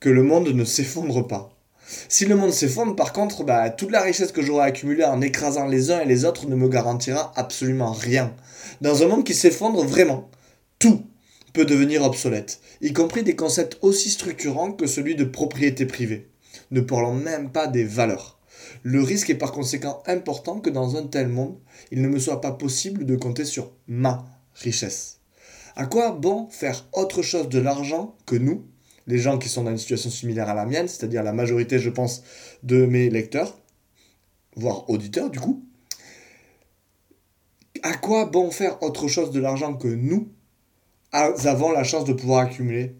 que 0.00 0.08
le 0.08 0.22
monde 0.22 0.48
ne 0.48 0.64
s'effondre 0.64 1.26
pas. 1.26 1.53
Si 1.86 2.24
le 2.24 2.36
monde 2.36 2.52
s'effondre, 2.52 2.96
par 2.96 3.12
contre, 3.12 3.44
bah, 3.44 3.70
toute 3.70 3.90
la 3.90 4.00
richesse 4.00 4.32
que 4.32 4.42
j'aurai 4.42 4.66
accumulée 4.66 5.04
en 5.04 5.20
écrasant 5.20 5.66
les 5.66 5.90
uns 5.90 6.00
et 6.00 6.06
les 6.06 6.24
autres 6.24 6.46
ne 6.46 6.56
me 6.56 6.68
garantira 6.68 7.32
absolument 7.36 7.92
rien. 7.92 8.34
Dans 8.80 9.02
un 9.02 9.08
monde 9.08 9.24
qui 9.24 9.34
s'effondre 9.34 9.84
vraiment, 9.84 10.30
tout 10.78 11.04
peut 11.52 11.64
devenir 11.64 12.02
obsolète, 12.02 12.60
y 12.80 12.92
compris 12.92 13.22
des 13.22 13.36
concepts 13.36 13.78
aussi 13.82 14.10
structurants 14.10 14.72
que 14.72 14.86
celui 14.86 15.14
de 15.14 15.24
propriété 15.24 15.86
privée, 15.86 16.28
ne 16.70 16.80
parlons 16.80 17.14
même 17.14 17.50
pas 17.50 17.66
des 17.66 17.84
valeurs. 17.84 18.38
Le 18.82 19.02
risque 19.02 19.30
est 19.30 19.36
par 19.36 19.52
conséquent 19.52 20.02
important 20.06 20.58
que 20.60 20.70
dans 20.70 20.96
un 20.96 21.06
tel 21.06 21.28
monde, 21.28 21.56
il 21.90 22.02
ne 22.02 22.08
me 22.08 22.18
soit 22.18 22.40
pas 22.40 22.52
possible 22.52 23.06
de 23.06 23.16
compter 23.16 23.44
sur 23.44 23.72
ma 23.86 24.24
richesse. 24.54 25.20
À 25.76 25.86
quoi 25.86 26.12
bon 26.12 26.48
faire 26.50 26.86
autre 26.92 27.22
chose 27.22 27.48
de 27.48 27.58
l'argent 27.58 28.14
que 28.26 28.36
nous, 28.36 28.64
les 29.06 29.18
gens 29.18 29.38
qui 29.38 29.48
sont 29.48 29.64
dans 29.64 29.70
une 29.70 29.78
situation 29.78 30.10
similaire 30.10 30.48
à 30.48 30.54
la 30.54 30.64
mienne, 30.64 30.88
c'est-à-dire 30.88 31.22
la 31.22 31.32
majorité, 31.32 31.78
je 31.78 31.90
pense, 31.90 32.22
de 32.62 32.86
mes 32.86 33.10
lecteurs, 33.10 33.58
voire 34.56 34.88
auditeurs 34.88 35.30
du 35.30 35.40
coup. 35.40 35.62
À 37.82 37.94
quoi 37.94 38.26
bon 38.26 38.50
faire 38.50 38.82
autre 38.82 39.08
chose 39.08 39.30
de 39.30 39.40
l'argent 39.40 39.74
que 39.74 39.88
nous 39.88 40.28
avons 41.12 41.70
la 41.70 41.84
chance 41.84 42.04
de 42.04 42.12
pouvoir 42.12 42.40
accumuler 42.40 42.94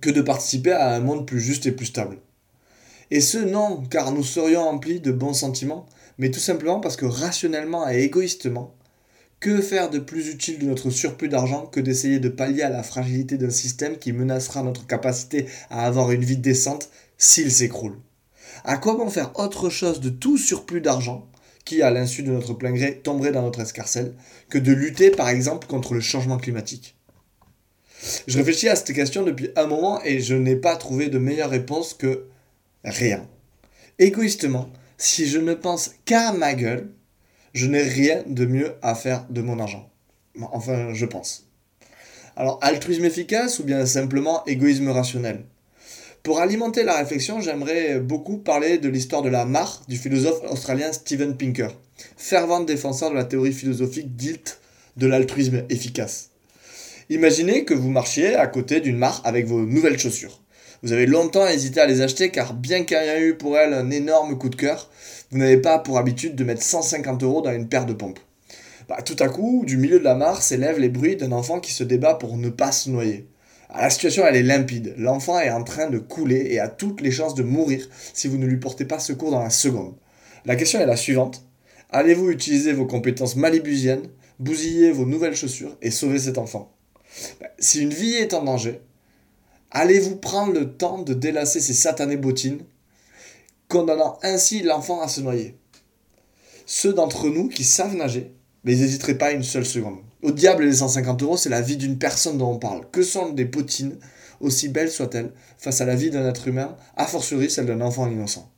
que 0.00 0.10
de 0.10 0.22
participer 0.22 0.72
à 0.72 0.94
un 0.94 1.00
monde 1.00 1.26
plus 1.26 1.40
juste 1.40 1.66
et 1.66 1.72
plus 1.72 1.86
stable? 1.86 2.18
Et 3.10 3.20
ce, 3.20 3.38
non, 3.38 3.82
car 3.90 4.12
nous 4.12 4.22
serions 4.22 4.62
emplis 4.62 5.00
de 5.00 5.12
bons 5.12 5.34
sentiments, 5.34 5.86
mais 6.18 6.30
tout 6.30 6.40
simplement 6.40 6.80
parce 6.80 6.96
que 6.96 7.04
rationnellement 7.04 7.88
et 7.88 8.02
égoïstement, 8.02 8.74
que 9.42 9.60
faire 9.60 9.90
de 9.90 9.98
plus 9.98 10.28
utile 10.28 10.60
de 10.60 10.66
notre 10.66 10.90
surplus 10.90 11.28
d'argent 11.28 11.66
que 11.66 11.80
d'essayer 11.80 12.20
de 12.20 12.28
pallier 12.28 12.62
à 12.62 12.70
la 12.70 12.84
fragilité 12.84 13.36
d'un 13.38 13.50
système 13.50 13.98
qui 13.98 14.12
menacera 14.12 14.62
notre 14.62 14.86
capacité 14.86 15.46
à 15.68 15.84
avoir 15.84 16.12
une 16.12 16.24
vie 16.24 16.36
décente 16.36 16.90
s'il 17.18 17.50
s'écroule? 17.50 17.98
À 18.64 18.78
quoi 18.78 18.94
bon 18.94 19.10
faire 19.10 19.36
autre 19.40 19.68
chose 19.68 20.00
de 20.00 20.10
tout 20.10 20.38
surplus 20.38 20.80
d'argent 20.80 21.28
qui, 21.64 21.82
à 21.82 21.90
l'insu 21.90 22.22
de 22.22 22.30
notre 22.30 22.54
plein 22.54 22.70
gré, 22.70 23.00
tomberait 23.02 23.32
dans 23.32 23.42
notre 23.42 23.60
escarcelle, 23.60 24.14
que 24.48 24.58
de 24.58 24.70
lutter 24.70 25.10
par 25.10 25.28
exemple 25.28 25.66
contre 25.66 25.94
le 25.94 26.00
changement 26.00 26.38
climatique? 26.38 26.96
Je 28.28 28.38
réfléchis 28.38 28.68
à 28.68 28.76
cette 28.76 28.92
question 28.92 29.24
depuis 29.24 29.50
un 29.56 29.66
moment 29.66 30.00
et 30.04 30.20
je 30.20 30.36
n'ai 30.36 30.56
pas 30.56 30.76
trouvé 30.76 31.08
de 31.08 31.18
meilleure 31.18 31.50
réponse 31.50 31.94
que 31.94 32.26
rien. 32.84 33.26
Égoïstement, 33.98 34.70
si 34.98 35.26
je 35.26 35.38
ne 35.38 35.54
pense 35.54 35.90
qu'à 36.04 36.32
ma 36.32 36.54
gueule, 36.54 36.92
je 37.52 37.66
n'ai 37.66 37.82
rien 37.82 38.22
de 38.26 38.46
mieux 38.46 38.74
à 38.82 38.94
faire 38.94 39.26
de 39.30 39.42
mon 39.42 39.58
argent. 39.58 39.90
Enfin, 40.52 40.94
je 40.94 41.06
pense. 41.06 41.46
Alors, 42.36 42.58
altruisme 42.62 43.04
efficace 43.04 43.58
ou 43.58 43.64
bien 43.64 43.84
simplement 43.84 44.44
égoïsme 44.46 44.88
rationnel? 44.88 45.44
Pour 46.22 46.40
alimenter 46.40 46.84
la 46.84 46.96
réflexion, 46.96 47.40
j'aimerais 47.40 47.98
beaucoup 47.98 48.38
parler 48.38 48.78
de 48.78 48.88
l'histoire 48.88 49.22
de 49.22 49.28
la 49.28 49.44
mare 49.44 49.82
du 49.88 49.96
philosophe 49.96 50.40
australien 50.50 50.92
Steven 50.92 51.36
Pinker, 51.36 51.70
fervent 52.16 52.60
défenseur 52.60 53.10
de 53.10 53.16
la 53.16 53.24
théorie 53.24 53.52
philosophique 53.52 54.14
dite 54.16 54.60
de 54.96 55.06
l'altruisme 55.06 55.64
efficace. 55.68 56.30
Imaginez 57.10 57.64
que 57.64 57.74
vous 57.74 57.90
marchiez 57.90 58.36
à 58.36 58.46
côté 58.46 58.80
d'une 58.80 58.96
mare 58.96 59.20
avec 59.24 59.46
vos 59.46 59.62
nouvelles 59.62 59.98
chaussures. 59.98 60.41
Vous 60.82 60.92
avez 60.92 61.06
longtemps 61.06 61.46
hésité 61.46 61.80
à 61.80 61.86
les 61.86 62.00
acheter 62.00 62.30
car 62.32 62.54
bien 62.54 62.82
qu'il 62.82 62.96
y 62.96 63.00
ait 63.00 63.22
eu 63.22 63.34
pour 63.34 63.56
elles 63.56 63.72
un 63.72 63.90
énorme 63.92 64.36
coup 64.36 64.48
de 64.48 64.56
cœur, 64.56 64.90
vous 65.30 65.38
n'avez 65.38 65.58
pas 65.58 65.78
pour 65.78 65.96
habitude 65.96 66.34
de 66.34 66.42
mettre 66.42 66.62
150 66.62 67.22
euros 67.22 67.40
dans 67.40 67.52
une 67.52 67.68
paire 67.68 67.86
de 67.86 67.92
pompes. 67.92 68.18
Bah, 68.88 69.00
tout 69.00 69.14
à 69.20 69.28
coup, 69.28 69.62
du 69.64 69.76
milieu 69.76 70.00
de 70.00 70.04
la 70.04 70.16
mare 70.16 70.42
s'élèvent 70.42 70.80
les 70.80 70.88
bruits 70.88 71.14
d'un 71.14 71.30
enfant 71.30 71.60
qui 71.60 71.72
se 71.72 71.84
débat 71.84 72.14
pour 72.14 72.36
ne 72.36 72.48
pas 72.48 72.72
se 72.72 72.90
noyer. 72.90 73.28
Ah, 73.70 73.82
la 73.82 73.90
situation 73.90 74.26
elle 74.26 74.34
est 74.34 74.42
limpide. 74.42 74.94
L'enfant 74.98 75.38
est 75.38 75.52
en 75.52 75.62
train 75.62 75.88
de 75.88 75.98
couler 75.98 76.48
et 76.50 76.58
a 76.58 76.66
toutes 76.66 77.00
les 77.00 77.12
chances 77.12 77.36
de 77.36 77.44
mourir 77.44 77.88
si 78.12 78.26
vous 78.26 78.36
ne 78.36 78.46
lui 78.46 78.56
portez 78.56 78.84
pas 78.84 78.98
secours 78.98 79.30
dans 79.30 79.44
la 79.44 79.50
seconde. 79.50 79.94
La 80.46 80.56
question 80.56 80.80
est 80.80 80.86
la 80.86 80.96
suivante. 80.96 81.44
Allez-vous 81.90 82.30
utiliser 82.30 82.72
vos 82.72 82.86
compétences 82.86 83.36
malibusiennes, 83.36 84.08
bousiller 84.40 84.90
vos 84.90 85.06
nouvelles 85.06 85.36
chaussures 85.36 85.78
et 85.80 85.92
sauver 85.92 86.18
cet 86.18 86.38
enfant? 86.38 86.72
Bah, 87.40 87.46
Si 87.60 87.80
une 87.80 87.94
vie 87.94 88.14
est 88.14 88.34
en 88.34 88.42
danger, 88.42 88.80
Allez-vous 89.74 90.16
prendre 90.16 90.52
le 90.52 90.76
temps 90.76 91.00
de 91.00 91.14
délasser 91.14 91.58
ces 91.62 91.72
satanées 91.72 92.18
bottines, 92.18 92.60
condamnant 93.68 94.18
ainsi 94.22 94.62
l'enfant 94.62 95.00
à 95.00 95.08
se 95.08 95.22
noyer? 95.22 95.56
Ceux 96.66 96.92
d'entre 96.92 97.30
nous 97.30 97.48
qui 97.48 97.64
savent 97.64 97.96
nager, 97.96 98.34
mais 98.64 98.74
n'hésiteraient 98.74 99.16
pas 99.16 99.32
une 99.32 99.42
seule 99.42 99.64
seconde. 99.64 100.00
Au 100.20 100.30
diable 100.30 100.64
les 100.64 100.74
150 100.74 101.22
euros, 101.22 101.38
c'est 101.38 101.48
la 101.48 101.62
vie 101.62 101.78
d'une 101.78 101.98
personne 101.98 102.36
dont 102.36 102.50
on 102.50 102.58
parle. 102.58 102.86
Que 102.92 103.02
sont 103.02 103.30
des 103.30 103.46
bottines, 103.46 103.98
aussi 104.40 104.68
belles 104.68 104.90
soient-elles, 104.90 105.32
face 105.56 105.80
à 105.80 105.86
la 105.86 105.96
vie 105.96 106.10
d'un 106.10 106.28
être 106.28 106.48
humain, 106.48 106.76
a 106.96 107.06
fortiori 107.06 107.50
celle 107.50 107.64
d'un 107.64 107.80
enfant 107.80 108.06
innocent? 108.06 108.51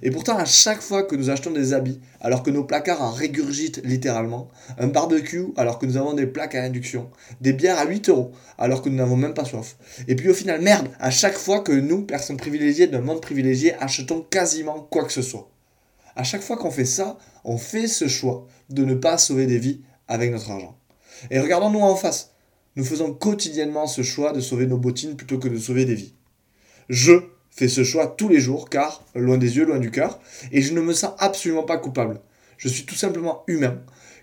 Et 0.00 0.10
pourtant, 0.10 0.38
à 0.38 0.44
chaque 0.44 0.80
fois 0.80 1.02
que 1.02 1.16
nous 1.16 1.28
achetons 1.28 1.50
des 1.50 1.74
habits, 1.74 2.00
alors 2.20 2.42
que 2.42 2.50
nos 2.50 2.64
placards 2.64 3.02
en 3.02 3.10
régurgitent 3.10 3.82
littéralement, 3.84 4.48
un 4.78 4.86
barbecue 4.86 5.48
alors 5.56 5.78
que 5.78 5.86
nous 5.86 5.96
avons 5.96 6.14
des 6.14 6.26
plaques 6.26 6.54
à 6.54 6.62
induction, 6.62 7.10
des 7.40 7.52
bières 7.52 7.78
à 7.78 7.86
8 7.86 8.08
euros 8.08 8.32
alors 8.58 8.82
que 8.82 8.88
nous 8.88 8.96
n'avons 8.96 9.16
même 9.16 9.34
pas 9.34 9.44
soif. 9.44 9.76
Et 10.08 10.16
puis 10.16 10.28
au 10.28 10.34
final, 10.34 10.62
merde, 10.62 10.88
à 10.98 11.10
chaque 11.10 11.36
fois 11.36 11.60
que 11.60 11.72
nous, 11.72 12.02
personnes 12.02 12.36
privilégiées 12.36 12.86
d'un 12.86 13.00
monde 13.00 13.20
privilégié, 13.20 13.74
achetons 13.74 14.22
quasiment 14.22 14.80
quoi 14.90 15.04
que 15.04 15.12
ce 15.12 15.22
soit. 15.22 15.50
À 16.14 16.22
chaque 16.22 16.42
fois 16.42 16.56
qu'on 16.56 16.70
fait 16.70 16.84
ça, 16.84 17.18
on 17.44 17.58
fait 17.58 17.86
ce 17.86 18.08
choix 18.08 18.46
de 18.70 18.84
ne 18.84 18.94
pas 18.94 19.18
sauver 19.18 19.46
des 19.46 19.58
vies 19.58 19.80
avec 20.08 20.30
notre 20.30 20.50
argent. 20.50 20.76
Et 21.30 21.38
regardons-nous 21.38 21.80
en 21.80 21.96
face. 21.96 22.32
Nous 22.76 22.84
faisons 22.84 23.12
quotidiennement 23.12 23.86
ce 23.86 24.02
choix 24.02 24.32
de 24.32 24.40
sauver 24.40 24.66
nos 24.66 24.78
bottines 24.78 25.16
plutôt 25.16 25.38
que 25.38 25.48
de 25.48 25.58
sauver 25.58 25.84
des 25.84 25.94
vies. 25.94 26.14
Je 26.88 27.12
fais 27.52 27.68
ce 27.68 27.84
choix 27.84 28.06
tous 28.08 28.28
les 28.28 28.40
jours 28.40 28.68
car, 28.68 29.04
loin 29.14 29.38
des 29.38 29.56
yeux, 29.56 29.64
loin 29.64 29.78
du 29.78 29.90
cœur, 29.90 30.18
et 30.50 30.62
je 30.62 30.72
ne 30.72 30.80
me 30.80 30.92
sens 30.92 31.12
absolument 31.18 31.62
pas 31.62 31.78
coupable. 31.78 32.20
Je 32.56 32.68
suis 32.68 32.84
tout 32.84 32.94
simplement 32.94 33.44
humain, 33.46 33.78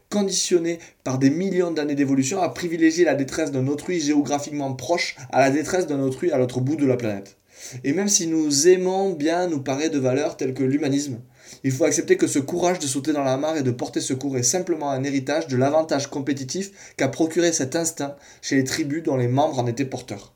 conditionnés 0.10 0.80
par 1.04 1.20
des 1.20 1.30
millions 1.30 1.72
d'années 1.72 1.96
d'évolution 1.96 2.42
à 2.42 2.50
privilégier 2.50 3.06
la 3.06 3.16
détresse 3.16 3.52
d'un 3.52 3.68
autrui 3.68 4.00
géographiquement 4.00 4.74
proche 4.74 5.16
à 5.32 5.40
la 5.40 5.52
détresse 5.52 5.88
d'un 5.88 6.00
autrui 6.00 6.32
à 6.32 6.38
l'autre 6.38 6.62
bout 6.62 6.76
de 6.76 6.86
la 6.86 6.98
planète. 6.98 7.38
Et 7.84 7.94
même 7.94 8.08
si 8.08 8.28
nous 8.28 8.68
aimons 8.68 9.12
bien 9.12 9.48
nous 9.48 9.62
parer 9.62 9.90
de 9.90 10.00
valeurs 10.00 10.38
telles 10.38 10.54
que 10.54 10.64
l'humanisme, 10.64 11.20
il 11.64 11.72
faut 11.72 11.84
accepter 11.84 12.16
que 12.16 12.28
ce 12.28 12.40
courage 12.40 12.80
de 12.80 12.88
sauter 12.88 13.12
dans 13.12 13.24
la 13.24 13.38
mare 13.38 13.58
et 13.58 13.64
de 13.64 13.72
porter 13.72 14.02
secours 14.02 14.38
est 14.38 14.44
simplement 14.44 14.90
un 14.92 15.04
héritage 15.04 15.48
de 15.48 15.58
l'avantage 15.58 16.08
compétitif 16.08 16.94
qu'a 16.96 17.10
procuré 17.10 17.52
cet 17.52 17.76
instinct 17.76 18.16
chez 18.42 18.56
les 18.56 18.64
tribus 18.64 19.04
dont 19.04 19.18
les 19.18 19.28
membres 19.28 19.60
en 19.60 19.68
étaient 19.68 19.86
porteurs. 19.86 20.34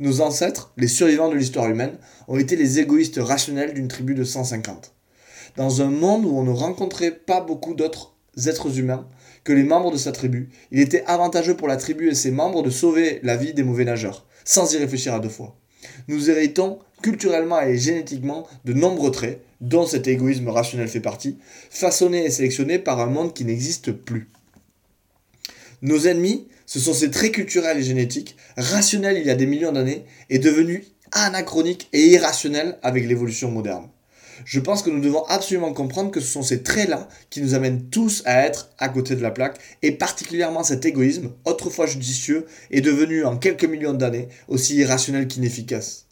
Nos 0.00 0.20
ancêtres, 0.20 0.72
les 0.76 0.86
survivants 0.86 1.28
de 1.28 1.34
l'histoire 1.34 1.68
humaine, 1.68 1.98
ont 2.28 2.38
été 2.38 2.54
les 2.54 2.78
égoïstes 2.78 3.18
rationnels 3.20 3.74
d'une 3.74 3.88
tribu 3.88 4.14
de 4.14 4.22
150. 4.22 4.94
Dans 5.56 5.82
un 5.82 5.90
monde 5.90 6.24
où 6.24 6.38
on 6.38 6.44
ne 6.44 6.52
rencontrait 6.52 7.10
pas 7.10 7.40
beaucoup 7.40 7.74
d'autres 7.74 8.14
êtres 8.46 8.78
humains 8.78 9.08
que 9.42 9.52
les 9.52 9.64
membres 9.64 9.90
de 9.90 9.96
sa 9.96 10.12
tribu, 10.12 10.50
il 10.70 10.80
était 10.80 11.02
avantageux 11.06 11.56
pour 11.56 11.66
la 11.66 11.76
tribu 11.76 12.08
et 12.08 12.14
ses 12.14 12.30
membres 12.30 12.62
de 12.62 12.70
sauver 12.70 13.18
la 13.24 13.36
vie 13.36 13.54
des 13.54 13.64
mauvais 13.64 13.84
nageurs, 13.84 14.24
sans 14.44 14.72
y 14.72 14.76
réfléchir 14.76 15.14
à 15.14 15.18
deux 15.18 15.28
fois. 15.28 15.56
Nous 16.06 16.30
héritons 16.30 16.78
culturellement 17.02 17.60
et 17.60 17.76
génétiquement 17.76 18.46
de 18.64 18.74
nombreux 18.74 19.10
traits, 19.10 19.42
dont 19.60 19.86
cet 19.86 20.06
égoïsme 20.06 20.48
rationnel 20.48 20.88
fait 20.88 21.00
partie, 21.00 21.38
façonnés 21.70 22.24
et 22.24 22.30
sélectionnés 22.30 22.78
par 22.78 23.00
un 23.00 23.06
monde 23.06 23.34
qui 23.34 23.44
n'existe 23.44 23.90
plus. 23.90 24.30
Nos 25.82 26.06
ennemis, 26.06 26.46
ce 26.68 26.78
sont 26.78 26.92
ces 26.92 27.10
traits 27.10 27.32
culturels 27.32 27.78
et 27.78 27.82
génétiques, 27.82 28.36
rationnels 28.58 29.16
il 29.16 29.26
y 29.26 29.30
a 29.30 29.34
des 29.34 29.46
millions 29.46 29.72
d'années, 29.72 30.04
et 30.28 30.38
devenus 30.38 30.84
anachroniques 31.12 31.88
et 31.94 32.08
irrationnels 32.08 32.78
avec 32.82 33.08
l'évolution 33.08 33.50
moderne. 33.50 33.88
Je 34.44 34.60
pense 34.60 34.82
que 34.82 34.90
nous 34.90 35.00
devons 35.00 35.24
absolument 35.24 35.72
comprendre 35.72 36.10
que 36.10 36.20
ce 36.20 36.30
sont 36.30 36.42
ces 36.42 36.62
traits-là 36.62 37.08
qui 37.30 37.40
nous 37.40 37.54
amènent 37.54 37.88
tous 37.88 38.22
à 38.26 38.42
être 38.42 38.68
à 38.76 38.90
côté 38.90 39.16
de 39.16 39.22
la 39.22 39.30
plaque, 39.30 39.58
et 39.80 39.92
particulièrement 39.92 40.62
cet 40.62 40.84
égoïsme, 40.84 41.32
autrefois 41.46 41.86
judicieux, 41.86 42.44
est 42.70 42.82
devenu 42.82 43.24
en 43.24 43.38
quelques 43.38 43.64
millions 43.64 43.94
d'années 43.94 44.28
aussi 44.46 44.76
irrationnel 44.76 45.26
qu'inefficace 45.26 46.07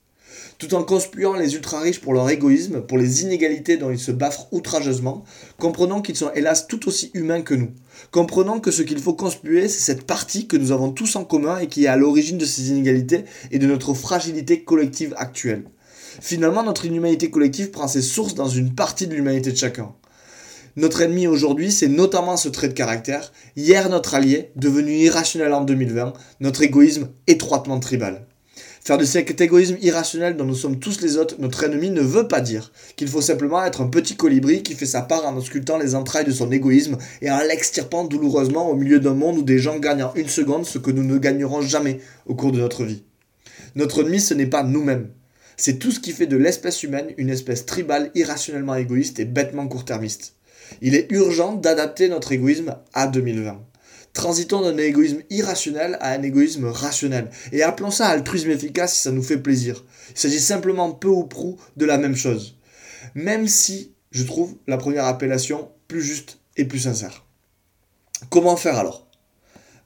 tout 0.59 0.75
en 0.75 0.85
conspuant 0.85 1.35
les 1.35 1.55
ultra-riches 1.55 2.00
pour 2.00 2.14
leur 2.14 2.28
égoïsme, 2.31 2.83
pour 2.83 2.99
les 2.99 3.23
inégalités 3.23 3.76
dont 3.76 3.90
ils 3.90 3.99
se 3.99 4.12
baffrent 4.12 4.49
outrageusement, 4.52 5.25
comprenons 5.59 6.02
qu'ils 6.02 6.16
sont 6.16 6.33
hélas 6.35 6.66
tout 6.66 6.88
aussi 6.88 7.11
humains 7.14 7.43
que 7.43 7.55
nous. 7.55 7.71
Comprenons 8.11 8.61
que 8.61 8.71
ce 8.71 8.83
qu'il 8.83 8.99
faut 8.99 9.14
conspuer, 9.14 9.69
c'est 9.69 9.93
cette 9.93 10.07
partie 10.07 10.47
que 10.47 10.57
nous 10.57 10.73
avons 10.73 10.90
tous 10.90 11.16
en 11.16 11.25
commun 11.25 11.59
et 11.59 11.69
qui 11.69 11.85
est 11.85 11.88
à 11.88 11.97
l'origine 11.97 12.38
de 12.38 12.45
ces 12.45 12.71
inégalités 12.71 13.25
et 13.50 13.59
de 13.59 13.66
notre 13.66 13.95
fragilité 13.95 14.62
collective 14.62 15.14
actuelle. 15.16 15.64
Finalement, 16.21 16.62
notre 16.62 16.87
inhumanité 16.87 17.31
collective 17.31 17.71
prend 17.71 17.88
ses 17.88 18.02
sources 18.02 18.35
dans 18.35 18.49
une 18.49 18.75
partie 18.75 19.07
de 19.07 19.14
l'humanité 19.14 19.52
de 19.52 19.57
chacun. 19.57 19.93
Notre 20.76 21.00
ennemi 21.00 21.26
aujourd'hui, 21.26 21.73
c'est 21.73 21.88
notamment 21.88 22.37
ce 22.37 22.50
trait 22.50 22.69
de 22.69 22.75
caractère, 22.75 23.33
hier 23.57 23.88
notre 23.88 24.14
allié, 24.14 24.50
devenu 24.57 24.93
irrationnel 24.93 25.55
en 25.55 25.62
2020, 25.64 26.12
notre 26.40 26.62
égoïsme 26.62 27.09
étroitement 27.26 27.81
tribal. 27.81 28.25
Faire 28.87 28.99
de 28.99 29.05
cet 29.05 29.40
égoïsme 29.40 29.78
irrationnel 29.83 30.37
dont 30.37 30.45
nous 30.45 30.55
sommes 30.55 30.78
tous 30.78 31.00
les 31.00 31.16
autres 31.16 31.35
notre 31.40 31.64
ennemi 31.64 31.90
ne 31.90 32.02
veut 32.02 32.28
pas 32.28 32.40
dire 32.40 32.71
qu'il 32.95 33.09
faut 33.09 33.21
simplement 33.21 33.64
être 33.64 33.81
un 33.81 33.88
petit 33.88 34.14
colibri 34.14 34.62
qui 34.62 34.75
fait 34.75 34.87
sa 34.87 35.02
part 35.02 35.26
en 35.26 35.37
auscultant 35.37 35.76
les 35.76 35.97
entrailles 35.97 36.25
de 36.25 36.31
son 36.31 36.52
égoïsme 36.52 36.97
et 37.21 37.28
en 37.28 37.38
l'extirpant 37.38 38.05
douloureusement 38.05 38.71
au 38.71 38.76
milieu 38.76 39.00
d'un 39.00 39.14
monde 39.14 39.38
où 39.38 39.43
des 39.43 39.59
gens 39.59 39.81
gagnent 39.81 40.05
en 40.05 40.14
une 40.14 40.28
seconde 40.28 40.66
ce 40.66 40.78
que 40.78 40.93
nous 40.93 41.02
ne 41.02 41.19
gagnerons 41.19 41.62
jamais 41.62 41.99
au 42.26 42.37
cours 42.37 42.52
de 42.52 42.61
notre 42.61 42.85
vie. 42.85 43.02
Notre 43.75 44.02
ennemi, 44.02 44.21
ce 44.21 44.35
n'est 44.35 44.47
pas 44.47 44.62
nous-mêmes. 44.62 45.09
C'est 45.57 45.81
tout 45.81 45.90
ce 45.90 45.99
qui 45.99 46.12
fait 46.12 46.28
de 46.28 46.37
l'espèce 46.37 46.85
humaine 46.85 47.09
une 47.16 47.31
espèce 47.31 47.66
tribale, 47.66 48.12
irrationnellement 48.14 48.76
égoïste 48.76 49.19
et 49.19 49.25
bêtement 49.25 49.66
court-termiste. 49.66 50.35
Il 50.81 50.95
est 50.95 51.11
urgent 51.11 51.55
d'adapter 51.55 52.09
notre 52.09 52.31
égoïsme 52.31 52.76
à 52.95 53.09
2020. 53.09 53.61
Transitons 54.16 54.62
d'un 54.62 54.78
égoïsme 54.78 55.20
irrationnel 55.28 55.99
à 56.00 56.12
un 56.12 56.23
égoïsme 56.23 56.64
rationnel. 56.64 57.28
Et 57.52 57.62
appelons 57.62 57.90
ça 57.90 58.08
altruisme 58.08 58.49
efficace 58.49 58.94
si 58.94 59.02
ça 59.02 59.11
nous 59.11 59.23
fait 59.23 59.37
plaisir. 59.37 59.85
Il 60.08 60.18
s'agit 60.18 60.40
simplement 60.40 60.90
peu 60.90 61.08
ou 61.08 61.25
prou 61.25 61.58
de 61.76 61.85
la 61.85 61.99
même 61.99 62.16
chose. 62.16 62.56
Même 63.14 63.46
si 63.46 63.92
je 64.12 64.23
trouve 64.23 64.56
la 64.66 64.78
première 64.78 65.04
appellation 65.04 65.68
plus 65.87 66.00
juste 66.00 66.38
et 66.56 66.64
plus 66.64 66.78
sincère. 66.78 67.26
Comment 68.30 68.56
faire 68.56 68.78
alors? 68.78 69.06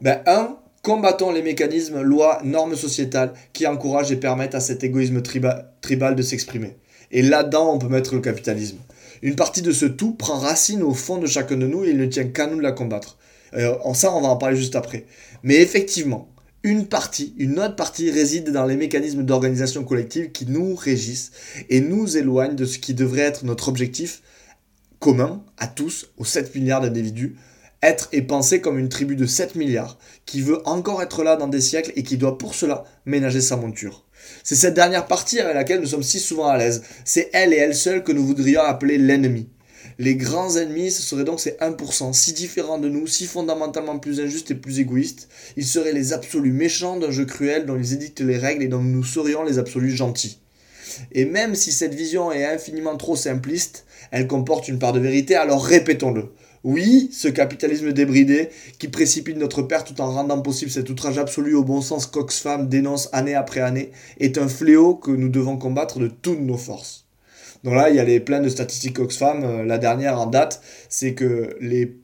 Ben 0.01 0.23
1. 0.27 0.57
Combattons 0.85 1.33
les 1.33 1.43
mécanismes, 1.43 2.01
lois, 2.01 2.41
normes 2.45 2.77
sociétales 2.77 3.33
qui 3.53 3.67
encouragent 3.67 4.13
et 4.13 4.17
permettent 4.17 4.55
à 4.55 4.61
cet 4.61 4.85
égoïsme 4.85 5.23
tribal 5.23 6.15
de 6.15 6.23
s'exprimer. 6.23 6.77
Et 7.11 7.23
là-dedans, 7.23 7.75
on 7.75 7.79
peut 7.79 7.89
mettre 7.89 8.15
le 8.15 8.21
capitalisme. 8.21 8.79
Une 9.23 9.35
partie 9.35 9.61
de 9.61 9.73
ce 9.73 9.87
tout 9.87 10.13
prend 10.13 10.39
racine 10.39 10.85
au 10.85 10.95
fond 10.95 11.19
de 11.19 11.27
chacun 11.27 11.57
de 11.57 11.67
nous 11.67 11.85
et 11.85 11.91
il 11.91 11.99
ne 11.99 12.07
tient 12.07 12.29
qu'à 12.29 12.47
nous 12.47 12.59
de 12.59 12.63
la 12.63 12.71
combattre. 12.71 13.19
Euh, 13.55 13.77
en 13.85 13.95
ça, 13.95 14.15
on 14.15 14.21
va 14.21 14.29
en 14.29 14.37
parler 14.37 14.57
juste 14.57 14.77
après. 14.77 15.07
Mais 15.43 15.57
effectivement, 15.57 16.29
une 16.63 16.87
partie, 16.87 17.35
une 17.39 17.59
autre 17.59 17.77
partie 17.77 18.11
réside 18.11 18.51
dans 18.51 18.67
les 18.67 18.77
mécanismes 18.77 19.23
d'organisation 19.23 19.85
collective 19.85 20.31
qui 20.31 20.47
nous 20.47 20.75
régissent 20.75 21.33
et 21.71 21.81
nous 21.81 22.17
éloignent 22.17 22.55
de 22.55 22.67
ce 22.67 22.79
qui 22.79 22.95
devrait 22.95 23.23
être 23.23 23.45
notre 23.45 23.69
objectif 23.69 24.23
commun 24.99 25.43
à 25.57 25.67
tous, 25.67 26.11
aux 26.19 26.27
7 26.27 26.55
milliards 26.55 26.83
d'individus, 26.83 27.37
être 27.83 28.09
et 28.13 28.21
penser 28.21 28.61
comme 28.61 28.79
une 28.79 28.91
tribu 28.91 29.17
de 29.17 29.25
7 29.25 29.55
milliards 29.55 29.99
qui 30.27 30.43
veut 30.43 30.61
encore 30.67 31.03
être 31.03 31.25
là 31.25 31.37
dans 31.37 31.49
des 31.49 31.63
siècles 31.63 31.93
et 31.97 32.03
qui 32.03 32.19
doit 32.19 32.37
pour 32.37 32.55
cela 32.55 32.85
ménager 33.07 33.41
sa 33.41 33.57
monture. 33.57 34.05
C'est 34.45 34.55
cette 34.55 34.75
dernière 34.75 35.07
partie 35.07 35.41
avec 35.41 35.55
laquelle 35.55 35.81
nous 35.81 35.87
sommes 35.87 36.03
si 36.03 36.21
souvent 36.21 36.49
à 36.49 36.59
l'aise. 36.59 36.83
C'est 37.07 37.31
elle 37.33 37.55
et 37.55 37.57
elle 37.57 37.75
seule 37.75 38.05
que 38.05 38.13
nous 38.13 38.27
voudrions 38.27 38.61
appeler 38.61 38.99
l'ennemi. 38.99 39.49
Les 40.03 40.15
grands 40.15 40.57
ennemis, 40.57 40.91
ce 40.91 41.03
seraient 41.03 41.25
donc 41.25 41.41
ces 41.41 41.59
1%, 41.61 42.15
si 42.15 42.33
différents 42.33 42.79
de 42.79 42.89
nous, 42.89 43.07
si 43.07 43.27
fondamentalement 43.27 43.99
plus 43.99 44.19
injustes 44.19 44.51
et 44.51 44.55
plus 44.55 44.81
égoïstes. 44.81 45.29
Ils 45.59 45.67
seraient 45.67 45.93
les 45.93 46.15
absolus 46.15 46.53
méchants 46.53 46.99
d'un 46.99 47.11
jeu 47.11 47.27
cruel 47.27 47.67
dont 47.67 47.77
ils 47.77 47.93
édictent 47.93 48.23
les 48.23 48.39
règles 48.39 48.63
et 48.63 48.69
dont 48.69 48.81
nous 48.81 49.05
serions 49.05 49.43
les 49.43 49.59
absolus 49.59 49.95
gentils. 49.95 50.39
Et 51.13 51.27
même 51.27 51.55
si 51.55 51.71
cette 51.71 51.93
vision 51.93 52.33
est 52.33 52.47
infiniment 52.47 52.97
trop 52.97 53.15
simpliste, 53.15 53.85
elle 54.11 54.27
comporte 54.27 54.69
une 54.69 54.79
part 54.79 54.95
de 54.95 55.01
vérité, 55.01 55.35
alors 55.35 55.63
répétons-le. 55.63 56.31
Oui, 56.65 57.11
ce 57.13 57.29
capitalisme 57.29 57.93
débridé, 57.93 58.49
qui 58.79 58.89
précipite 58.89 59.37
notre 59.37 59.61
perte 59.61 59.89
tout 59.89 60.01
en 60.01 60.11
rendant 60.11 60.41
possible 60.41 60.71
cet 60.71 60.89
outrage 60.89 61.19
absolu 61.19 61.55
au 61.55 61.63
bon 61.63 61.83
sens 61.83 62.07
qu'Oxfam 62.07 62.71
dénonce 62.71 63.11
année 63.13 63.35
après 63.35 63.61
année, 63.61 63.93
est 64.19 64.39
un 64.39 64.49
fléau 64.49 64.95
que 64.95 65.11
nous 65.11 65.29
devons 65.29 65.59
combattre 65.59 65.99
de 65.99 66.09
toutes 66.09 66.41
nos 66.41 66.57
forces. 66.57 67.05
Donc 67.65 67.75
là, 67.75 67.91
il 67.91 67.97
y 67.97 68.01
a 68.01 68.05
les 68.05 68.21
plein 68.21 68.41
de 68.41 68.49
statistiques 68.49 68.99
Oxfam. 68.99 69.45
Euh, 69.45 69.65
la 69.65 69.79
dernière 69.79 70.19
en 70.19 70.27
date, 70.27 70.63
c'est 70.89 71.15
que 71.15 71.57
les 71.61 71.97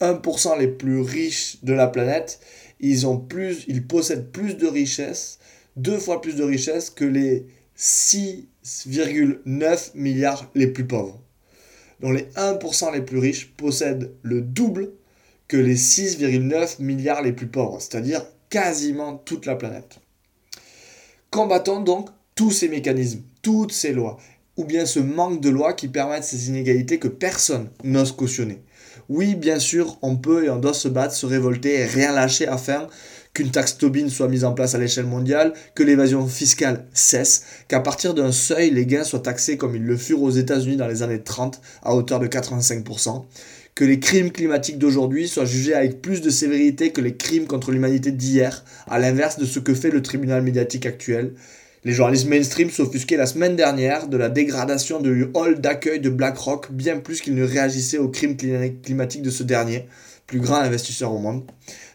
1% 0.00 0.58
les 0.58 0.68
plus 0.68 1.00
riches 1.00 1.58
de 1.62 1.72
la 1.72 1.88
planète, 1.88 2.40
ils, 2.80 3.06
ont 3.06 3.18
plus, 3.18 3.64
ils 3.68 3.86
possèdent 3.86 4.30
plus 4.30 4.56
de 4.56 4.66
richesses, 4.66 5.38
deux 5.76 5.98
fois 5.98 6.20
plus 6.20 6.36
de 6.36 6.44
richesses 6.44 6.90
que 6.90 7.04
les 7.04 7.46
6,9 7.76 9.90
milliards 9.94 10.50
les 10.54 10.68
plus 10.68 10.86
pauvres. 10.86 11.20
Donc 12.00 12.16
les 12.16 12.24
1% 12.36 12.94
les 12.94 13.02
plus 13.02 13.18
riches 13.18 13.52
possèdent 13.56 14.14
le 14.22 14.40
double 14.40 14.92
que 15.48 15.56
les 15.56 15.76
6,9 15.76 16.80
milliards 16.80 17.22
les 17.22 17.32
plus 17.32 17.48
pauvres, 17.48 17.80
c'est-à-dire 17.80 18.24
quasiment 18.48 19.16
toute 19.16 19.46
la 19.46 19.56
planète. 19.56 19.98
Combattons 21.30 21.80
donc 21.80 22.08
tous 22.34 22.50
ces 22.50 22.68
mécanismes, 22.68 23.22
toutes 23.42 23.72
ces 23.72 23.92
lois 23.92 24.18
ou 24.60 24.64
bien 24.64 24.84
ce 24.84 25.00
manque 25.00 25.40
de 25.40 25.48
loi 25.48 25.72
qui 25.72 25.88
permettent 25.88 26.24
ces 26.24 26.48
inégalités 26.48 26.98
que 26.98 27.08
personne 27.08 27.70
n'ose 27.82 28.12
cautionner. 28.12 28.62
Oui, 29.08 29.34
bien 29.34 29.58
sûr, 29.58 29.98
on 30.02 30.18
peut 30.18 30.44
et 30.44 30.50
on 30.50 30.58
doit 30.58 30.74
se 30.74 30.86
battre, 30.86 31.14
se 31.14 31.24
révolter 31.24 31.80
et 31.80 31.86
rien 31.86 32.12
lâcher 32.12 32.46
afin 32.46 32.86
qu'une 33.32 33.50
taxe 33.50 33.78
Tobin 33.78 34.10
soit 34.10 34.28
mise 34.28 34.44
en 34.44 34.52
place 34.52 34.74
à 34.74 34.78
l'échelle 34.78 35.06
mondiale, 35.06 35.54
que 35.74 35.82
l'évasion 35.82 36.26
fiscale 36.26 36.84
cesse, 36.92 37.44
qu'à 37.68 37.80
partir 37.80 38.12
d'un 38.12 38.32
seuil, 38.32 38.70
les 38.70 38.84
gains 38.84 39.04
soient 39.04 39.20
taxés 39.20 39.56
comme 39.56 39.74
ils 39.74 39.86
le 39.86 39.96
furent 39.96 40.22
aux 40.22 40.30
États-Unis 40.30 40.76
dans 40.76 40.88
les 40.88 41.02
années 41.02 41.22
30 41.22 41.58
à 41.82 41.94
hauteur 41.94 42.20
de 42.20 42.26
85%, 42.26 43.24
que 43.74 43.84
les 43.86 43.98
crimes 43.98 44.30
climatiques 44.30 44.78
d'aujourd'hui 44.78 45.26
soient 45.26 45.46
jugés 45.46 45.72
avec 45.72 46.02
plus 46.02 46.20
de 46.20 46.28
sévérité 46.28 46.92
que 46.92 47.00
les 47.00 47.16
crimes 47.16 47.46
contre 47.46 47.70
l'humanité 47.70 48.12
d'hier, 48.12 48.62
à 48.86 48.98
l'inverse 48.98 49.38
de 49.38 49.46
ce 49.46 49.58
que 49.58 49.72
fait 49.72 49.90
le 49.90 50.02
tribunal 50.02 50.42
médiatique 50.42 50.84
actuel, 50.84 51.32
les 51.84 51.92
journalistes 51.92 52.26
mainstream 52.26 52.70
s'offusquaient 52.70 53.16
la 53.16 53.26
semaine 53.26 53.56
dernière 53.56 54.06
de 54.06 54.16
la 54.18 54.28
dégradation 54.28 55.00
du 55.00 55.28
hall 55.32 55.60
d'accueil 55.60 55.98
de 55.98 56.10
BlackRock, 56.10 56.70
bien 56.70 56.98
plus 56.98 57.20
qu'ils 57.22 57.34
ne 57.34 57.44
réagissaient 57.44 57.98
aux 57.98 58.10
crimes 58.10 58.36
climatiques 58.36 59.22
de 59.22 59.30
ce 59.30 59.42
dernier, 59.42 59.86
plus 60.26 60.40
grand 60.40 60.56
investisseur 60.56 61.12
au 61.12 61.18
monde. 61.18 61.44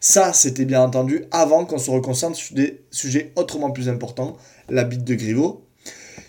Ça, 0.01 0.33
c'était 0.33 0.65
bien 0.65 0.81
entendu 0.81 1.25
avant 1.31 1.65
qu'on 1.65 1.77
se 1.77 1.91
reconcentre 1.91 2.35
sur 2.35 2.55
des 2.55 2.81
sujets 2.89 3.31
autrement 3.35 3.69
plus 3.69 3.87
importants, 3.87 4.37
la 4.69 4.83
bite 4.83 5.03
de 5.03 5.13
Griveaux. 5.13 5.61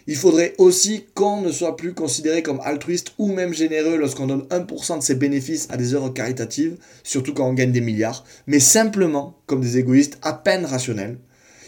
Il 0.06 0.16
faudrait 0.16 0.54
aussi 0.58 1.06
qu'on 1.14 1.40
ne 1.40 1.50
soit 1.50 1.76
plus 1.76 1.94
considéré 1.94 2.42
comme 2.42 2.60
altruiste 2.62 3.12
ou 3.18 3.32
même 3.32 3.54
généreux 3.54 3.96
lorsqu'on 3.96 4.26
donne 4.26 4.46
1% 4.50 4.98
de 4.98 5.02
ses 5.02 5.16
bénéfices 5.16 5.66
à 5.70 5.76
des 5.76 5.94
œuvres 5.94 6.10
caritatives, 6.10 6.76
surtout 7.02 7.32
quand 7.34 7.48
on 7.48 7.54
gagne 7.54 7.72
des 7.72 7.80
milliards, 7.80 8.22
mais 8.46 8.60
simplement 8.60 9.40
comme 9.46 9.62
des 9.62 9.78
égoïstes 9.78 10.18
à 10.22 10.34
peine 10.34 10.64
rationnels 10.64 11.18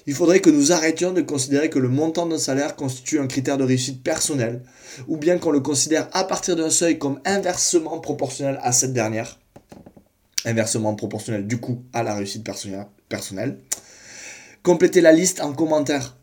il 0.09 0.15
faudrait 0.15 0.41
que 0.41 0.49
nous 0.49 0.73
arrêtions 0.73 1.13
de 1.13 1.21
considérer 1.21 1.69
que 1.69 1.79
le 1.79 1.91
montant 1.91 2.25
d'un 2.25 2.39
salaire 2.39 2.77
constitue 2.77 3.21
un 3.21 3.27
critère 3.27 3.59
de 3.59 3.65
réussite 3.65 4.03
personnelle, 4.03 4.63
ou 5.07 5.19
bien 5.19 5.37
qu'on 5.37 5.51
le 5.51 5.61
considère 5.61 6.09
à 6.13 6.25
partir 6.25 6.57
d'un 6.57 6.71
seuil 6.71 6.99
comme 6.99 7.21
inversement 7.27 7.99
proportionnel 8.01 8.59
à 8.63 8.73
cette 8.73 8.95
dernière. 8.95 9.39
inversement 10.47 10.95
proportionnel 10.95 11.47
du 11.47 11.59
coup 11.59 11.83
à 11.93 12.03
la 12.03 12.15
réussite 12.15 12.43
personnelle. 13.11 13.59
Complétez 14.63 15.03
la 15.03 15.13
liste 15.13 15.43
en 15.43 15.53
commentaire 15.53 16.17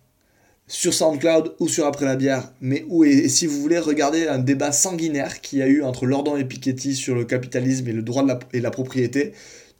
sur 0.65 0.92
SoundCloud 0.92 1.54
ou 1.60 1.68
sur 1.68 1.86
Après 1.86 2.06
la 2.06 2.15
bière. 2.15 2.54
Mais 2.62 2.86
où 2.89 3.04
et 3.04 3.30
si 3.30 3.46
vous 3.46 3.62
voulez 3.62 3.77
regarder 3.77 4.27
un 4.27 4.39
débat 4.39 4.72
sanguinaire 4.72 5.42
qu'il 5.42 5.60
y 5.60 5.62
a 5.62 5.68
eu 5.68 5.84
entre 5.84 6.08
Lordon 6.08 6.38
et 6.38 6.46
Piketty 6.46 6.96
sur 6.96 7.13
le 7.13 7.24
capitalisme 7.24 7.88
et 7.88 7.94
le 7.94 8.01
droit 8.01 8.24
de 8.24 8.34
et 8.51 8.62
la 8.62 8.72
propriété, 8.72 9.34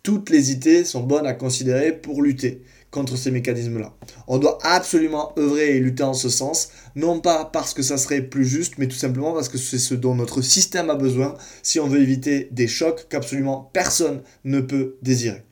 toutes 0.03 0.29
les 0.29 0.51
idées 0.51 0.83
sont 0.83 1.01
bonnes 1.01 1.25
à 1.25 1.33
considérer 1.33 1.91
pour 1.91 2.21
lutter 2.21 2.62
contre 2.95 3.17
ces 3.17 3.29
mécanismes-là. 3.29 3.93
On 4.27 4.37
doit 4.37 4.57
absolument 4.63 5.33
œuvrer 5.37 5.75
et 5.75 5.79
lutter 5.79 6.03
en 6.03 6.13
ce 6.13 6.29
sens, 6.29 6.69
non 6.95 7.19
pas 7.19 7.43
parce 7.43 7.73
que 7.73 7.83
ça 7.83 7.97
serait 7.97 8.21
plus 8.21 8.45
juste, 8.45 8.75
mais 8.77 8.87
tout 8.87 8.95
simplement 8.95 9.33
parce 9.33 9.49
que 9.49 9.57
c'est 9.57 9.77
ce 9.77 9.93
dont 9.93 10.15
notre 10.15 10.41
système 10.41 10.89
a 10.89 10.95
besoin 10.95 11.35
si 11.61 11.79
on 11.81 11.87
veut 11.87 12.01
éviter 12.01 12.47
des 12.51 12.67
chocs 12.67 13.07
qu'absolument 13.09 13.69
personne 13.73 14.21
ne 14.45 14.61
peut 14.61 14.95
désirer. 15.01 15.43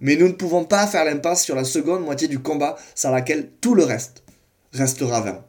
Mais 0.00 0.14
nous 0.14 0.28
ne 0.28 0.32
pouvons 0.32 0.64
pas 0.64 0.86
faire 0.86 1.04
l'impasse 1.04 1.42
sur 1.42 1.56
la 1.56 1.64
seconde 1.64 2.04
moitié 2.04 2.28
du 2.28 2.38
combat 2.38 2.76
sans 2.94 3.10
laquelle 3.10 3.50
tout 3.60 3.74
le 3.74 3.84
reste 3.84 4.22
restera 4.72 5.20
vain. 5.20 5.44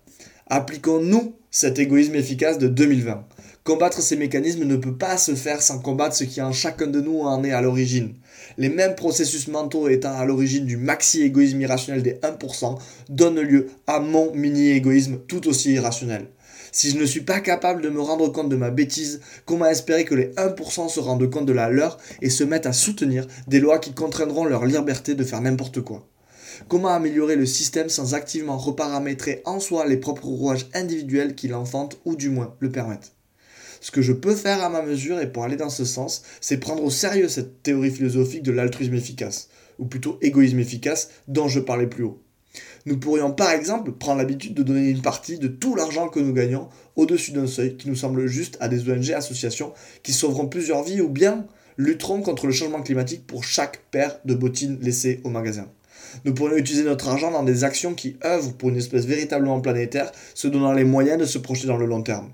Appliquons-nous 0.47 1.35
cet 1.51 1.77
égoïsme 1.77 2.15
efficace 2.15 2.57
de 2.57 2.67
2020. 2.67 3.23
Combattre 3.63 4.01
ces 4.01 4.17
mécanismes 4.17 4.65
ne 4.65 4.75
peut 4.75 4.97
pas 4.97 5.17
se 5.17 5.35
faire 5.35 5.61
sans 5.61 5.79
combattre 5.79 6.15
ce 6.15 6.23
qui 6.23 6.41
en 6.41 6.51
chacun 6.51 6.87
de 6.87 7.01
nous 7.01 7.21
en 7.21 7.43
est 7.43 7.51
à 7.51 7.61
l'origine. 7.61 8.15
Les 8.57 8.69
mêmes 8.69 8.95
processus 8.95 9.49
mentaux 9.49 9.89
étant 9.89 10.17
à 10.17 10.23
l'origine 10.25 10.65
du 10.65 10.77
maxi-égoïsme 10.77 11.61
irrationnel 11.61 12.01
des 12.01 12.13
1% 12.13 12.77
donnent 13.09 13.41
lieu 13.41 13.67
à 13.85 13.99
mon 13.99 14.33
mini-égoïsme 14.33 15.19
tout 15.27 15.47
aussi 15.47 15.73
irrationnel. 15.73 16.27
Si 16.71 16.89
je 16.89 16.97
ne 16.97 17.05
suis 17.05 17.21
pas 17.21 17.39
capable 17.39 17.81
de 17.81 17.89
me 17.89 18.01
rendre 18.01 18.29
compte 18.29 18.49
de 18.49 18.55
ma 18.55 18.69
bêtise, 18.69 19.21
comment 19.45 19.65
espérer 19.65 20.05
que 20.05 20.15
les 20.15 20.29
1% 20.33 20.89
se 20.89 20.99
rendent 20.99 21.29
compte 21.29 21.45
de 21.45 21.53
la 21.53 21.69
leur 21.69 21.97
et 22.21 22.29
se 22.29 22.43
mettent 22.43 22.65
à 22.65 22.73
soutenir 22.73 23.27
des 23.47 23.59
lois 23.59 23.79
qui 23.79 23.93
contraindront 23.93 24.45
leur 24.45 24.65
liberté 24.65 25.15
de 25.15 25.23
faire 25.23 25.41
n'importe 25.41 25.81
quoi? 25.81 26.07
Comment 26.67 26.89
améliorer 26.89 27.35
le 27.35 27.45
système 27.45 27.89
sans 27.89 28.13
activement 28.13 28.57
reparamétrer 28.57 29.41
en 29.45 29.59
soi 29.59 29.85
les 29.85 29.97
propres 29.97 30.27
rouages 30.27 30.67
individuels 30.73 31.35
qui 31.35 31.47
l'enfantent 31.47 31.97
ou 32.05 32.15
du 32.15 32.29
moins 32.29 32.55
le 32.59 32.69
permettent? 32.69 33.14
Ce 33.85 33.91
que 33.91 34.01
je 34.01 34.13
peux 34.13 34.33
faire 34.33 34.63
à 34.63 34.69
ma 34.69 34.81
mesure 34.81 35.19
et 35.19 35.31
pour 35.31 35.43
aller 35.43 35.57
dans 35.57 35.69
ce 35.69 35.85
sens, 35.85 36.23
c'est 36.41 36.57
prendre 36.57 36.83
au 36.83 36.89
sérieux 36.89 37.27
cette 37.27 37.61
théorie 37.61 37.91
philosophique 37.91 38.41
de 38.41 38.51
l'altruisme 38.51 38.95
efficace, 38.95 39.47
ou 39.77 39.85
plutôt 39.85 40.17
égoïsme 40.23 40.57
efficace, 40.57 41.11
dont 41.27 41.47
je 41.47 41.59
parlais 41.59 41.85
plus 41.85 42.03
haut. 42.03 42.19
Nous 42.87 42.97
pourrions 42.97 43.31
par 43.31 43.51
exemple 43.51 43.91
prendre 43.91 44.17
l'habitude 44.17 44.55
de 44.55 44.63
donner 44.63 44.89
une 44.89 45.03
partie 45.03 45.37
de 45.37 45.47
tout 45.47 45.75
l'argent 45.75 46.07
que 46.07 46.19
nous 46.19 46.33
gagnons 46.33 46.67
au-dessus 46.95 47.31
d'un 47.31 47.45
seuil 47.45 47.77
qui 47.77 47.87
nous 47.87 47.95
semble 47.95 48.25
juste 48.25 48.57
à 48.59 48.69
des 48.69 48.89
ONG 48.89 49.11
associations 49.11 49.71
qui 50.01 50.13
sauveront 50.13 50.47
plusieurs 50.47 50.81
vies 50.81 51.01
ou 51.01 51.09
bien 51.09 51.45
lutteront 51.77 52.23
contre 52.23 52.47
le 52.47 52.53
changement 52.53 52.81
climatique 52.81 53.27
pour 53.27 53.43
chaque 53.43 53.83
paire 53.91 54.17
de 54.25 54.33
bottines 54.33 54.79
laissées 54.81 55.21
au 55.23 55.29
magasin. 55.29 55.69
Nous 56.23 56.33
pourrions 56.33 56.57
utiliser 56.57 56.85
notre 56.85 57.07
argent 57.07 57.29
dans 57.29 57.43
des 57.43 57.63
actions 57.63 57.93
qui 57.93 58.17
œuvrent 58.25 58.53
pour 58.53 58.69
une 58.69 58.77
espèce 58.77 59.05
véritablement 59.05 59.61
planétaire, 59.61 60.11
se 60.33 60.47
donnant 60.47 60.73
les 60.73 60.85
moyens 60.85 61.19
de 61.19 61.25
se 61.25 61.37
projeter 61.37 61.67
dans 61.67 61.77
le 61.77 61.85
long 61.85 62.01
terme. 62.01 62.31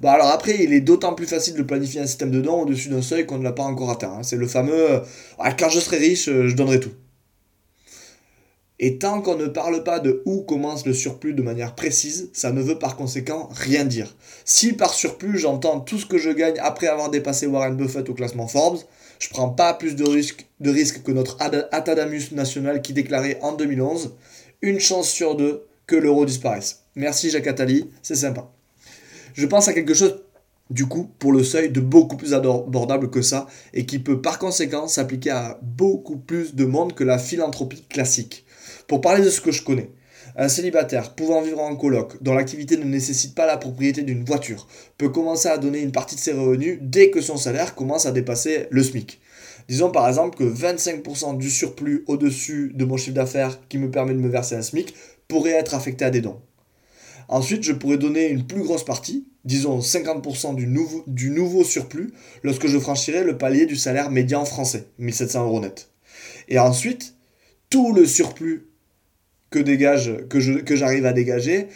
Bon, 0.00 0.08
alors 0.08 0.28
après, 0.28 0.56
il 0.60 0.72
est 0.72 0.80
d'autant 0.80 1.14
plus 1.14 1.26
facile 1.26 1.54
de 1.54 1.62
planifier 1.62 2.00
un 2.00 2.06
système 2.06 2.30
de 2.30 2.40
dons 2.40 2.62
au-dessus 2.62 2.88
d'un 2.88 3.02
seuil 3.02 3.26
qu'on 3.26 3.38
ne 3.38 3.44
l'a 3.44 3.52
pas 3.52 3.62
encore 3.62 3.90
atteint. 3.90 4.12
Hein. 4.18 4.22
C'est 4.22 4.36
le 4.36 4.46
fameux 4.46 4.90
euh, 4.90 5.00
quand 5.58 5.68
je 5.68 5.80
serai 5.80 5.98
riche, 5.98 6.28
euh, 6.28 6.48
je 6.48 6.54
donnerai 6.54 6.80
tout. 6.80 6.92
Et 8.80 8.98
tant 8.98 9.20
qu'on 9.20 9.36
ne 9.36 9.46
parle 9.46 9.82
pas 9.82 9.98
de 9.98 10.22
où 10.24 10.42
commence 10.42 10.86
le 10.86 10.92
surplus 10.92 11.34
de 11.34 11.42
manière 11.42 11.74
précise, 11.74 12.30
ça 12.32 12.52
ne 12.52 12.62
veut 12.62 12.78
par 12.78 12.96
conséquent 12.96 13.48
rien 13.52 13.84
dire. 13.84 14.14
Si 14.44 14.72
par 14.72 14.94
surplus 14.94 15.38
j'entends 15.38 15.80
tout 15.80 15.98
ce 15.98 16.06
que 16.06 16.16
je 16.16 16.30
gagne 16.30 16.58
après 16.60 16.86
avoir 16.86 17.10
dépassé 17.10 17.48
Warren 17.48 17.76
Buffett 17.76 18.08
au 18.08 18.14
classement 18.14 18.46
Forbes, 18.46 18.78
je 19.18 19.28
prends 19.30 19.48
pas 19.48 19.74
plus 19.74 19.96
de 19.96 20.08
risques 20.08 20.46
risque 20.60 21.02
que 21.02 21.10
notre 21.10 21.36
Atadamus 21.40 22.30
national 22.30 22.80
qui 22.80 22.92
déclarait 22.92 23.38
en 23.42 23.52
2011 23.52 24.14
une 24.62 24.78
chance 24.78 25.08
sur 25.08 25.34
deux 25.34 25.66
que 25.86 25.96
l'euro 25.96 26.24
disparaisse. 26.24 26.84
Merci 26.94 27.30
Jacques 27.30 27.46
Attali, 27.48 27.90
c'est 28.02 28.14
sympa. 28.14 28.52
Je 29.38 29.46
pense 29.46 29.68
à 29.68 29.72
quelque 29.72 29.94
chose, 29.94 30.24
du 30.68 30.86
coup, 30.86 31.12
pour 31.20 31.30
le 31.30 31.44
seuil 31.44 31.70
de 31.70 31.80
beaucoup 31.80 32.16
plus 32.16 32.34
abordable 32.34 33.08
que 33.08 33.22
ça, 33.22 33.46
et 33.72 33.86
qui 33.86 34.00
peut 34.00 34.20
par 34.20 34.40
conséquent 34.40 34.88
s'appliquer 34.88 35.30
à 35.30 35.60
beaucoup 35.62 36.16
plus 36.16 36.56
de 36.56 36.64
monde 36.64 36.92
que 36.92 37.04
la 37.04 37.18
philanthropie 37.18 37.84
classique. 37.88 38.44
Pour 38.88 39.00
parler 39.00 39.24
de 39.24 39.30
ce 39.30 39.40
que 39.40 39.52
je 39.52 39.62
connais, 39.62 39.92
un 40.34 40.48
célibataire 40.48 41.14
pouvant 41.14 41.40
vivre 41.40 41.60
en 41.60 41.76
coloc, 41.76 42.20
dont 42.20 42.34
l'activité 42.34 42.76
ne 42.76 42.82
nécessite 42.82 43.36
pas 43.36 43.46
la 43.46 43.58
propriété 43.58 44.02
d'une 44.02 44.24
voiture, 44.24 44.66
peut 44.98 45.08
commencer 45.08 45.48
à 45.48 45.58
donner 45.58 45.82
une 45.82 45.92
partie 45.92 46.16
de 46.16 46.20
ses 46.20 46.32
revenus 46.32 46.80
dès 46.82 47.10
que 47.10 47.20
son 47.20 47.36
salaire 47.36 47.76
commence 47.76 48.06
à 48.06 48.10
dépasser 48.10 48.66
le 48.70 48.82
SMIC. 48.82 49.20
Disons 49.68 49.92
par 49.92 50.08
exemple 50.08 50.36
que 50.36 50.42
25% 50.42 51.38
du 51.38 51.48
surplus 51.48 52.02
au-dessus 52.08 52.72
de 52.74 52.84
mon 52.84 52.96
chiffre 52.96 53.14
d'affaires 53.14 53.60
qui 53.68 53.78
me 53.78 53.88
permet 53.88 54.14
de 54.14 54.18
me 54.18 54.28
verser 54.28 54.56
un 54.56 54.62
SMIC 54.62 54.96
pourrait 55.28 55.52
être 55.52 55.76
affecté 55.76 56.04
à 56.04 56.10
des 56.10 56.22
dons. 56.22 56.40
Ensuite, 57.28 57.62
je 57.62 57.72
pourrais 57.72 57.98
donner 57.98 58.28
une 58.28 58.46
plus 58.46 58.62
grosse 58.62 58.84
partie, 58.84 59.28
disons 59.44 59.80
50% 59.80 60.54
du 61.06 61.30
nouveau, 61.30 61.64
surplus, 61.64 62.12
lorsque 62.42 62.66
je 62.66 62.78
franchirai 62.78 63.22
le 63.22 63.36
palier 63.36 63.66
du 63.66 63.76
salaire 63.76 64.10
médian 64.10 64.44
français, 64.44 64.88
1700 64.98 65.44
euros 65.44 65.60
net. 65.60 65.90
Et 66.48 66.58
ensuite, 66.58 67.14
tout 67.68 67.92
le 67.92 68.06
surplus 68.06 68.66
que 69.50 69.62
j'arrive 70.74 71.04
à 71.06 71.12
dégager, 71.12 71.68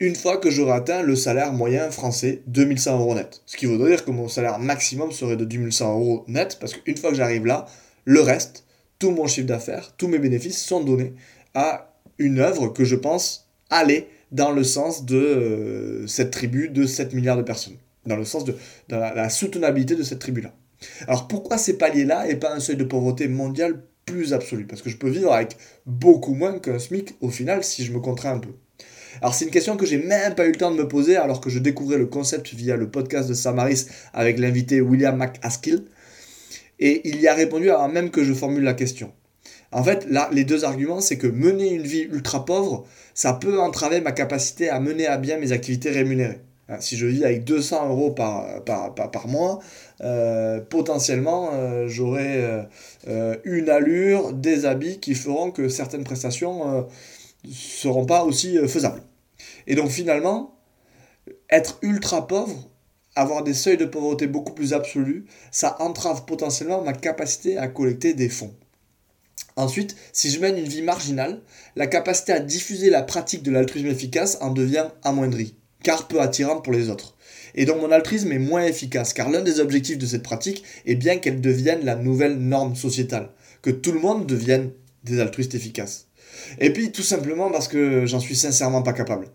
une 0.00 0.16
fois 0.16 0.36
que 0.36 0.50
j'aurai 0.50 0.72
atteint 0.72 1.02
le 1.02 1.14
salaire 1.14 1.52
moyen 1.52 1.92
français, 1.92 2.42
2100 2.48 2.98
euros 2.98 3.14
net. 3.14 3.42
Ce 3.46 3.56
qui 3.56 3.66
veut 3.66 3.78
dire 3.88 4.04
que 4.04 4.10
mon 4.10 4.26
salaire 4.26 4.58
maximum 4.58 5.12
serait 5.12 5.36
de 5.36 5.44
2100 5.44 5.92
euros 5.92 6.24
net, 6.26 6.58
parce 6.60 6.74
qu'une 6.74 6.96
fois 6.96 7.10
que 7.10 7.16
j'arrive 7.16 7.46
là, 7.46 7.66
le 8.04 8.20
reste, 8.20 8.64
tout 8.98 9.12
mon 9.12 9.28
chiffre 9.28 9.46
d'affaires, 9.46 9.94
tous 9.96 10.08
mes 10.08 10.18
bénéfices 10.18 10.60
sont 10.60 10.82
donnés 10.82 11.14
à 11.54 11.94
une 12.18 12.40
œuvre 12.40 12.68
que 12.68 12.84
je 12.84 12.96
pense 12.96 13.48
aller 13.70 14.08
dans 14.32 14.50
le 14.50 14.64
sens 14.64 15.04
de 15.04 15.16
euh, 15.16 16.06
cette 16.06 16.30
tribu 16.30 16.68
de 16.68 16.86
7 16.86 17.12
milliards 17.12 17.36
de 17.36 17.42
personnes, 17.42 17.76
dans 18.06 18.16
le 18.16 18.24
sens 18.24 18.44
de, 18.44 18.56
la, 18.88 19.28
soutenabilité 19.28 19.94
de 19.94 20.02
cette 20.02 20.18
tribu-là. 20.18 20.54
Alors 21.06 21.28
pourquoi 21.28 21.58
ces 21.58 21.78
paliers-là 21.78 22.28
et 22.28 22.36
pas 22.36 22.52
un 22.52 22.60
seuil 22.60 22.76
de 22.76 22.84
pauvreté 22.84 23.28
mondial 23.28 23.82
plus 24.04 24.32
absolu? 24.32 24.66
Parce 24.66 24.82
que 24.82 24.90
je 24.90 24.96
peux 24.96 25.10
vivre 25.10 25.32
avec 25.32 25.56
beaucoup 25.86 26.34
moins 26.34 26.58
qu'un 26.58 26.78
SMIC 26.78 27.14
au 27.20 27.28
final 27.28 27.62
si 27.62 27.84
je 27.84 27.92
me 27.92 28.00
contrains 28.00 28.32
un 28.32 28.38
peu. 28.38 28.50
Alors 29.20 29.34
c'est 29.34 29.44
une 29.44 29.50
question 29.50 29.76
que 29.76 29.86
j'ai 29.86 29.98
même 29.98 30.34
pas 30.34 30.46
eu 30.46 30.52
le 30.52 30.56
temps 30.56 30.70
de 30.70 30.76
me 30.76 30.88
poser 30.88 31.16
alors 31.16 31.40
que 31.40 31.50
je 31.50 31.58
découvrais 31.58 31.98
le 31.98 32.06
concept 32.06 32.54
via 32.54 32.76
le 32.76 32.90
podcast 32.90 33.28
de 33.28 33.34
Samaris 33.34 33.86
avec 34.14 34.38
l'invité 34.38 34.80
William 34.80 35.16
McAskill. 35.16 35.84
Et 36.80 37.06
il 37.08 37.20
y 37.20 37.28
a 37.28 37.34
répondu 37.34 37.70
avant 37.70 37.88
même 37.88 38.10
que 38.10 38.24
je 38.24 38.32
formule 38.32 38.64
la 38.64 38.74
question. 38.74 39.12
En 39.72 39.82
fait, 39.82 40.06
là, 40.10 40.28
les 40.32 40.44
deux 40.44 40.64
arguments, 40.64 41.00
c'est 41.00 41.16
que 41.16 41.26
mener 41.26 41.70
une 41.70 41.82
vie 41.82 42.02
ultra 42.02 42.44
pauvre, 42.44 42.84
ça 43.14 43.32
peut 43.32 43.58
entraver 43.58 44.00
ma 44.02 44.12
capacité 44.12 44.68
à 44.68 44.80
mener 44.80 45.06
à 45.06 45.16
bien 45.16 45.38
mes 45.38 45.52
activités 45.52 45.90
rémunérées. 45.90 46.40
Hein, 46.68 46.76
si 46.80 46.96
je 46.96 47.06
vis 47.06 47.24
avec 47.24 47.44
200 47.44 47.88
euros 47.88 48.10
par, 48.10 49.28
mois, 49.28 49.60
euh, 50.02 50.60
potentiellement, 50.60 51.50
euh, 51.54 51.88
j'aurai 51.88 52.66
euh, 53.08 53.36
une 53.44 53.70
allure, 53.70 54.32
des 54.32 54.66
habits 54.66 55.00
qui 55.00 55.14
feront 55.14 55.50
que 55.50 55.68
certaines 55.68 56.04
prestations 56.04 56.86
ne 57.44 57.50
seront 57.50 58.06
pas 58.06 58.24
aussi 58.24 58.58
faisables. 58.68 59.02
Et 59.66 59.74
donc 59.74 59.90
finalement, 59.90 60.54
être 61.50 61.78
ultra 61.82 62.26
pauvre, 62.26 62.68
avoir 63.16 63.42
des 63.42 63.54
seuils 63.54 63.76
de 63.76 63.84
pauvreté 63.84 64.26
beaucoup 64.26 64.52
plus 64.52 64.72
absolus, 64.72 65.26
ça 65.50 65.76
entrave 65.80 66.24
potentiellement 66.24 66.82
ma 66.82 66.92
capacité 66.92 67.58
à 67.58 67.68
collecter 67.68 68.14
des 68.14 68.28
fonds. 68.28 68.54
Ensuite, 69.56 69.96
si 70.12 70.30
je 70.30 70.40
mène 70.40 70.58
une 70.58 70.68
vie 70.68 70.82
marginale, 70.82 71.40
la 71.76 71.86
capacité 71.86 72.32
à 72.32 72.40
diffuser 72.40 72.90
la 72.90 73.02
pratique 73.02 73.42
de 73.42 73.50
l'altruisme 73.50 73.88
efficace 73.88 74.38
en 74.40 74.50
devient 74.50 74.88
amoindrie, 75.02 75.56
car 75.82 76.08
peu 76.08 76.20
attirante 76.20 76.64
pour 76.64 76.72
les 76.72 76.88
autres. 76.88 77.16
Et 77.54 77.66
donc 77.66 77.80
mon 77.80 77.90
altruisme 77.90 78.32
est 78.32 78.38
moins 78.38 78.64
efficace, 78.64 79.12
car 79.12 79.28
l'un 79.28 79.42
des 79.42 79.60
objectifs 79.60 79.98
de 79.98 80.06
cette 80.06 80.22
pratique 80.22 80.64
est 80.86 80.94
bien 80.94 81.18
qu'elle 81.18 81.40
devienne 81.40 81.84
la 81.84 81.96
nouvelle 81.96 82.38
norme 82.38 82.76
sociétale, 82.76 83.30
que 83.60 83.70
tout 83.70 83.92
le 83.92 84.00
monde 84.00 84.26
devienne 84.26 84.70
des 85.04 85.20
altruistes 85.20 85.54
efficaces. 85.54 86.06
Et 86.58 86.72
puis 86.72 86.92
tout 86.92 87.02
simplement 87.02 87.50
parce 87.50 87.68
que 87.68 88.06
j'en 88.06 88.20
suis 88.20 88.36
sincèrement 88.36 88.82
pas 88.82 88.94
capable. 88.94 89.28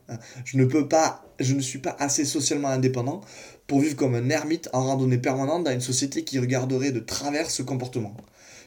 Je 0.46 0.58
ne 0.58 0.66
peux 0.66 0.88
pas, 0.88 1.26
je 1.40 1.54
ne 1.54 1.62
suis 1.62 1.80
pas 1.80 1.96
assez 2.00 2.26
socialement 2.26 2.70
indépendant 2.70 3.22
pour 3.68 3.82
vivre 3.82 3.96
comme 3.96 4.16
un 4.16 4.30
ermite 4.30 4.70
en 4.74 4.84
randonnée 4.84 5.18
permanente 5.18 5.64
dans 5.64 5.72
une 5.72 5.82
société 5.82 6.24
qui 6.24 6.40
regarderait 6.40 6.92
de 6.92 7.00
travers 7.00 7.52
ce 7.52 7.62
comportement. 7.62 8.16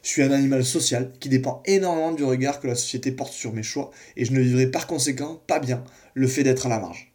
Je 0.03 0.09
suis 0.09 0.23
un 0.23 0.31
animal 0.31 0.65
social 0.65 1.13
qui 1.21 1.29
dépend 1.29 1.63
énormément 1.67 2.13
du 2.13 2.25
regard 2.25 2.61
que 2.61 2.67
la 2.67 2.75
société 2.75 3.13
porte 3.13 3.33
sur 3.33 3.53
mes 3.53 3.63
choix 3.63 3.91
et 4.17 4.25
je 4.25 4.33
ne 4.33 4.41
vivrai 4.41 4.67
par 4.67 4.87
conséquent 4.87 5.43
pas 5.47 5.59
bien 5.59 5.85
le 6.15 6.27
fait 6.27 6.43
d'être 6.43 6.67
à 6.67 6.69
la 6.71 6.79
marge. 6.79 7.13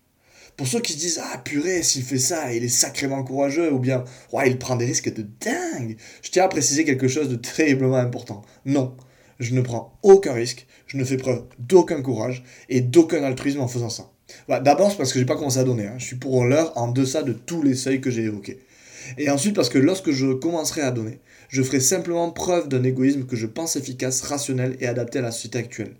Pour 0.55 0.67
ceux 0.67 0.79
qui 0.79 0.93
se 0.93 0.97
disent 0.97 1.21
Ah 1.21 1.39
purée, 1.39 1.83
s'il 1.83 2.03
fait 2.03 2.19
ça, 2.19 2.53
il 2.53 2.63
est 2.63 2.69
sacrément 2.69 3.23
courageux, 3.23 3.73
ou 3.73 3.79
bien 3.79 4.05
Ouais, 4.31 4.49
il 4.49 4.57
prend 4.57 4.75
des 4.75 4.85
risques 4.85 5.13
de 5.13 5.25
dingue, 5.41 5.97
je 6.21 6.29
tiens 6.29 6.45
à 6.45 6.47
préciser 6.47 6.85
quelque 6.85 7.07
chose 7.07 7.27
de 7.27 7.35
terriblement 7.35 7.97
important. 7.97 8.43
Non, 8.65 8.95
je 9.39 9.53
ne 9.53 9.61
prends 9.61 9.97
aucun 10.01 10.33
risque, 10.33 10.65
je 10.87 10.97
ne 10.97 11.03
fais 11.03 11.17
preuve 11.17 11.43
d'aucun 11.59 12.01
courage 12.01 12.43
et 12.69 12.81
d'aucun 12.81 13.23
altruisme 13.23 13.59
en 13.59 13.67
faisant 13.67 13.89
ça. 13.89 14.11
D'abord, 14.47 14.91
c'est 14.91 14.97
parce 14.97 15.11
que 15.11 15.19
j'ai 15.19 15.25
pas 15.25 15.35
commencé 15.35 15.59
à 15.59 15.63
donner. 15.63 15.87
Hein. 15.87 15.95
Je 15.97 16.05
suis 16.05 16.15
pour 16.15 16.45
l'heure 16.45 16.71
en 16.77 16.87
deçà 16.87 17.23
de 17.23 17.33
tous 17.33 17.61
les 17.61 17.75
seuils 17.75 18.01
que 18.01 18.09
j'ai 18.09 18.23
évoqués. 18.23 18.59
Et 19.17 19.29
ensuite, 19.29 19.55
parce 19.55 19.69
que 19.69 19.77
lorsque 19.77 20.11
je 20.11 20.33
commencerai 20.33 20.81
à 20.81 20.91
donner, 20.91 21.19
Je 21.49 21.61
ferai 21.61 21.79
simplement 21.79 22.31
preuve 22.31 22.67
d'un 22.67 22.83
égoïsme 22.83 23.25
que 23.25 23.35
je 23.35 23.47
pense 23.47 23.75
efficace, 23.75 24.21
rationnel 24.21 24.77
et 24.79 24.87
adapté 24.87 25.19
à 25.19 25.21
la 25.21 25.31
société 25.31 25.59
actuelle. 25.59 25.95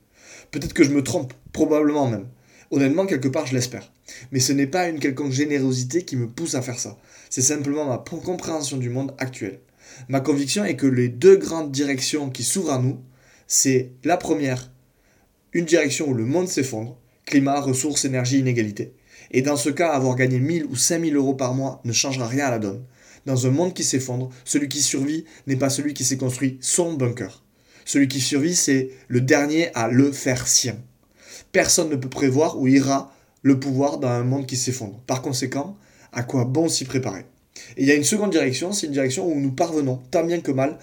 Peut-être 0.52 0.74
que 0.74 0.84
je 0.84 0.92
me 0.92 1.04
trompe, 1.04 1.34
probablement 1.54 2.08
même. 2.08 2.28
Honnêtement, 2.72 3.06
quelque 3.06 3.28
part, 3.28 3.46
je 3.46 3.54
l'espère. 3.54 3.92
Mais 4.32 4.40
ce 4.40 4.54
n'est 4.54 4.68
pas 4.68 4.88
une 4.90 5.00
quelconque 5.00 5.32
générosité 5.32 6.04
qui 6.04 6.16
me 6.16 6.28
pousse 6.28 6.56
à 6.56 6.62
faire 6.62 6.80
ça. 6.80 6.98
C'est 7.30 7.42
simplement 7.42 7.86
ma 7.86 7.98
compréhension 7.98 8.78
du 8.78 8.90
monde 8.90 9.14
actuel. 9.18 9.60
Ma 10.10 10.20
conviction 10.20 10.66
est 10.66 10.76
que 10.76 10.88
les 10.88 11.10
deux 11.10 11.38
grandes 11.38 11.72
directions 11.72 12.30
qui 12.30 12.44
s'ouvrent 12.44 12.74
à 12.74 12.80
nous, 12.80 13.00
c'est 13.48 13.92
la 14.04 14.18
première, 14.18 14.72
une 15.54 15.66
direction 15.66 16.10
où 16.10 16.14
le 16.14 16.26
monde 16.26 16.48
s'effondre, 16.48 16.98
climat, 17.26 17.60
ressources, 17.62 18.06
énergie, 18.06 18.40
inégalité. 18.40 18.94
Et 19.32 19.42
dans 19.42 19.56
ce 19.56 19.70
cas, 19.70 19.92
avoir 19.92 20.16
gagné 20.16 20.40
1000 20.40 20.66
ou 20.66 20.76
5000 20.76 21.16
euros 21.16 21.36
par 21.36 21.54
mois 21.54 21.82
ne 21.86 21.94
changera 21.94 22.28
rien 22.28 22.48
à 22.48 22.52
la 22.52 22.60
donne. 22.60 22.84
Dans 23.26 23.48
un 23.48 23.52
monde 23.52 23.74
qui 23.74 23.84
s'effondre, 23.84 24.30
celui 24.44 24.70
qui 24.70 24.82
survit 24.82 25.26
n'est 25.48 25.56
pas 25.56 25.70
celui 25.70 25.94
qui 25.94 26.04
s'est 26.04 26.18
construit 26.18 26.58
son 26.62 26.94
bunker. 26.94 27.44
Celui 27.86 28.08
qui 28.08 28.22
survit, 28.22 28.56
c'est 28.56 28.90
le 29.08 29.22
dernier 29.22 29.74
à 29.76 29.88
le 29.88 30.12
faire 30.12 30.48
sien. 30.48 30.78
Personne 31.52 31.90
ne 31.90 31.96
peut 31.96 32.10
prévoir 32.10 32.60
où 32.60 32.68
ira 32.68 33.14
le 33.42 33.60
pouvoir 33.60 34.00
dans 34.00 34.10
un 34.10 34.24
monde 34.24 34.46
qui 34.46 34.58
s'effondre. 34.58 35.02
Par 35.08 35.22
conséquent, 35.22 35.78
à 36.12 36.24
quoi 36.24 36.46
bon 36.46 36.68
s'y 36.68 36.86
préparer? 36.86 37.26
Et 37.78 37.84
il 37.84 37.88
y 37.88 37.92
a 37.92 37.96
une 37.96 38.04
seconde 38.04 38.32
direction, 38.32 38.72
c'est 38.72 38.88
une 38.88 38.94
direction 38.94 39.28
où 39.28 39.40
nous 39.40 39.52
parvenons, 39.52 40.02
tant 40.12 40.24
bien 40.24 40.42
que 40.42 40.52
mal, 40.52 40.78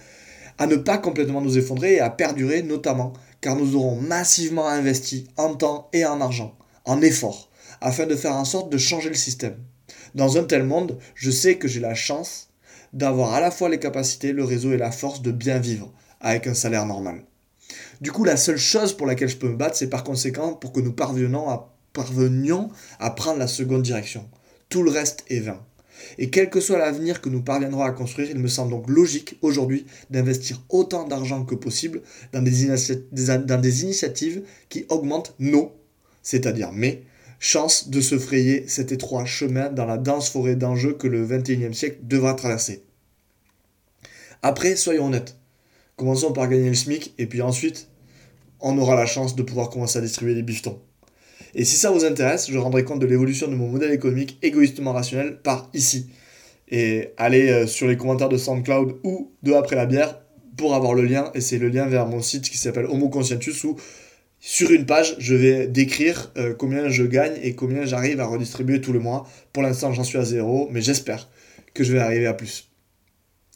à 0.58 0.66
ne 0.66 0.76
pas 0.76 0.98
complètement 0.98 1.40
nous 1.40 1.58
effondrer 1.58 1.94
et 1.94 2.00
à 2.00 2.10
perdurer, 2.10 2.62
notamment 2.62 3.12
car 3.42 3.56
nous 3.56 3.74
aurons 3.76 3.96
massivement 3.96 4.68
investi 4.68 5.26
en 5.36 5.54
temps 5.54 5.88
et 5.92 6.06
en 6.06 6.20
argent, 6.20 6.56
en 6.84 7.02
efforts, 7.02 7.50
afin 7.80 8.06
de 8.06 8.16
faire 8.16 8.36
en 8.36 8.44
sorte 8.44 8.70
de 8.70 8.78
changer 8.78 9.08
le 9.08 9.16
système. 9.16 9.56
Dans 10.14 10.36
un 10.36 10.44
tel 10.44 10.64
monde, 10.64 10.98
je 11.14 11.30
sais 11.30 11.56
que 11.56 11.68
j'ai 11.68 11.80
la 11.80 11.94
chance 11.94 12.50
d'avoir 12.92 13.32
à 13.32 13.40
la 13.40 13.50
fois 13.50 13.68
les 13.68 13.78
capacités, 13.78 14.32
le 14.32 14.44
réseau 14.44 14.72
et 14.72 14.76
la 14.76 14.92
force 14.92 15.22
de 15.22 15.32
bien 15.32 15.58
vivre 15.58 15.92
avec 16.20 16.46
un 16.46 16.54
salaire 16.54 16.86
normal. 16.86 17.24
Du 18.00 18.12
coup, 18.12 18.24
la 18.24 18.36
seule 18.36 18.58
chose 18.58 18.96
pour 18.96 19.06
laquelle 19.06 19.28
je 19.28 19.36
peux 19.36 19.48
me 19.48 19.56
battre, 19.56 19.76
c'est 19.76 19.88
par 19.88 20.04
conséquent 20.04 20.52
pour 20.52 20.72
que 20.72 20.80
nous 20.80 20.92
parvenions 20.92 21.48
à, 22.98 23.10
prendre 23.10 23.38
la 23.38 23.46
seconde 23.46 23.82
direction. 23.82 24.28
Tout 24.68 24.82
le 24.82 24.90
reste 24.90 25.24
est 25.28 25.40
vain. 25.40 25.60
Et 26.18 26.30
quel 26.30 26.50
que 26.50 26.60
soit 26.60 26.78
l'avenir 26.78 27.20
que 27.20 27.28
nous 27.28 27.42
parviendrons 27.42 27.82
à 27.82 27.92
construire, 27.92 28.30
il 28.30 28.38
me 28.38 28.48
semble 28.48 28.70
donc 28.70 28.88
logique 28.88 29.38
aujourd'hui 29.40 29.86
d'investir 30.10 30.60
autant 30.68 31.06
d'argent 31.06 31.44
que 31.44 31.54
possible 31.54 32.02
dans 32.32 32.42
des, 32.42 32.66
dans 33.12 33.60
des 33.60 33.82
initiatives 33.82 34.42
qui 34.68 34.84
augmentent 34.88 35.34
nos, 35.38 35.72
c'est-à-dire 36.22 36.72
mes, 36.72 37.04
chances 37.42 37.90
de 37.90 38.00
se 38.00 38.20
frayer 38.20 38.68
cet 38.68 38.92
étroit 38.92 39.24
chemin 39.24 39.68
dans 39.68 39.84
la 39.84 39.98
dense 39.98 40.30
forêt 40.30 40.54
d'enjeux 40.54 40.92
que 40.92 41.08
le 41.08 41.26
XXIe 41.26 41.74
siècle 41.74 41.98
devra 42.04 42.34
traverser. 42.34 42.84
Après, 44.42 44.76
soyons 44.76 45.06
honnêtes. 45.06 45.36
Commençons 45.96 46.32
par 46.32 46.48
gagner 46.48 46.68
le 46.68 46.74
SMIC 46.74 47.12
et 47.18 47.26
puis 47.26 47.42
ensuite, 47.42 47.88
on 48.60 48.78
aura 48.78 48.94
la 48.94 49.06
chance 49.06 49.34
de 49.34 49.42
pouvoir 49.42 49.70
commencer 49.70 49.98
à 49.98 50.02
distribuer 50.02 50.36
des 50.36 50.44
bifetons. 50.44 50.78
Et 51.56 51.64
si 51.64 51.74
ça 51.74 51.90
vous 51.90 52.04
intéresse, 52.04 52.48
je 52.48 52.56
rendrai 52.58 52.84
compte 52.84 53.00
de 53.00 53.06
l'évolution 53.06 53.48
de 53.48 53.56
mon 53.56 53.68
modèle 53.68 53.90
économique 53.90 54.38
égoïstement 54.42 54.92
rationnel 54.92 55.40
par 55.42 55.68
ici. 55.74 56.10
Et 56.68 57.08
allez 57.16 57.50
euh, 57.50 57.66
sur 57.66 57.88
les 57.88 57.96
commentaires 57.96 58.28
de 58.28 58.38
SoundCloud 58.38 59.00
ou 59.02 59.32
de 59.42 59.52
Après 59.52 59.74
la 59.74 59.86
bière 59.86 60.20
pour 60.56 60.76
avoir 60.76 60.94
le 60.94 61.02
lien. 61.02 61.32
Et 61.34 61.40
c'est 61.40 61.58
le 61.58 61.68
lien 61.68 61.86
vers 61.86 62.06
mon 62.06 62.22
site 62.22 62.48
qui 62.48 62.56
s'appelle 62.56 62.86
Homo 62.86 63.08
Conscientus 63.08 63.64
où 63.64 63.76
sur 64.44 64.72
une 64.72 64.86
page, 64.86 65.14
je 65.20 65.36
vais 65.36 65.68
décrire 65.68 66.32
euh, 66.36 66.52
combien 66.52 66.88
je 66.88 67.04
gagne 67.04 67.34
et 67.44 67.54
combien 67.54 67.84
j'arrive 67.84 68.18
à 68.18 68.26
redistribuer 68.26 68.80
tout 68.80 68.92
le 68.92 68.98
mois. 68.98 69.24
Pour 69.52 69.62
l'instant, 69.62 69.92
j'en 69.92 70.02
suis 70.02 70.18
à 70.18 70.24
zéro, 70.24 70.68
mais 70.72 70.82
j'espère 70.82 71.30
que 71.74 71.84
je 71.84 71.92
vais 71.92 72.00
arriver 72.00 72.26
à 72.26 72.34
plus. 72.34 72.68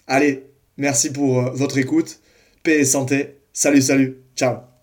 Allez, 0.07 0.45
merci 0.77 1.13
pour 1.13 1.41
euh, 1.41 1.51
votre 1.51 1.77
écoute. 1.77 2.21
Paix 2.63 2.79
et 2.79 2.85
santé. 2.85 3.39
Salut, 3.53 3.83
salut. 3.83 4.19
Ciao. 4.37 4.76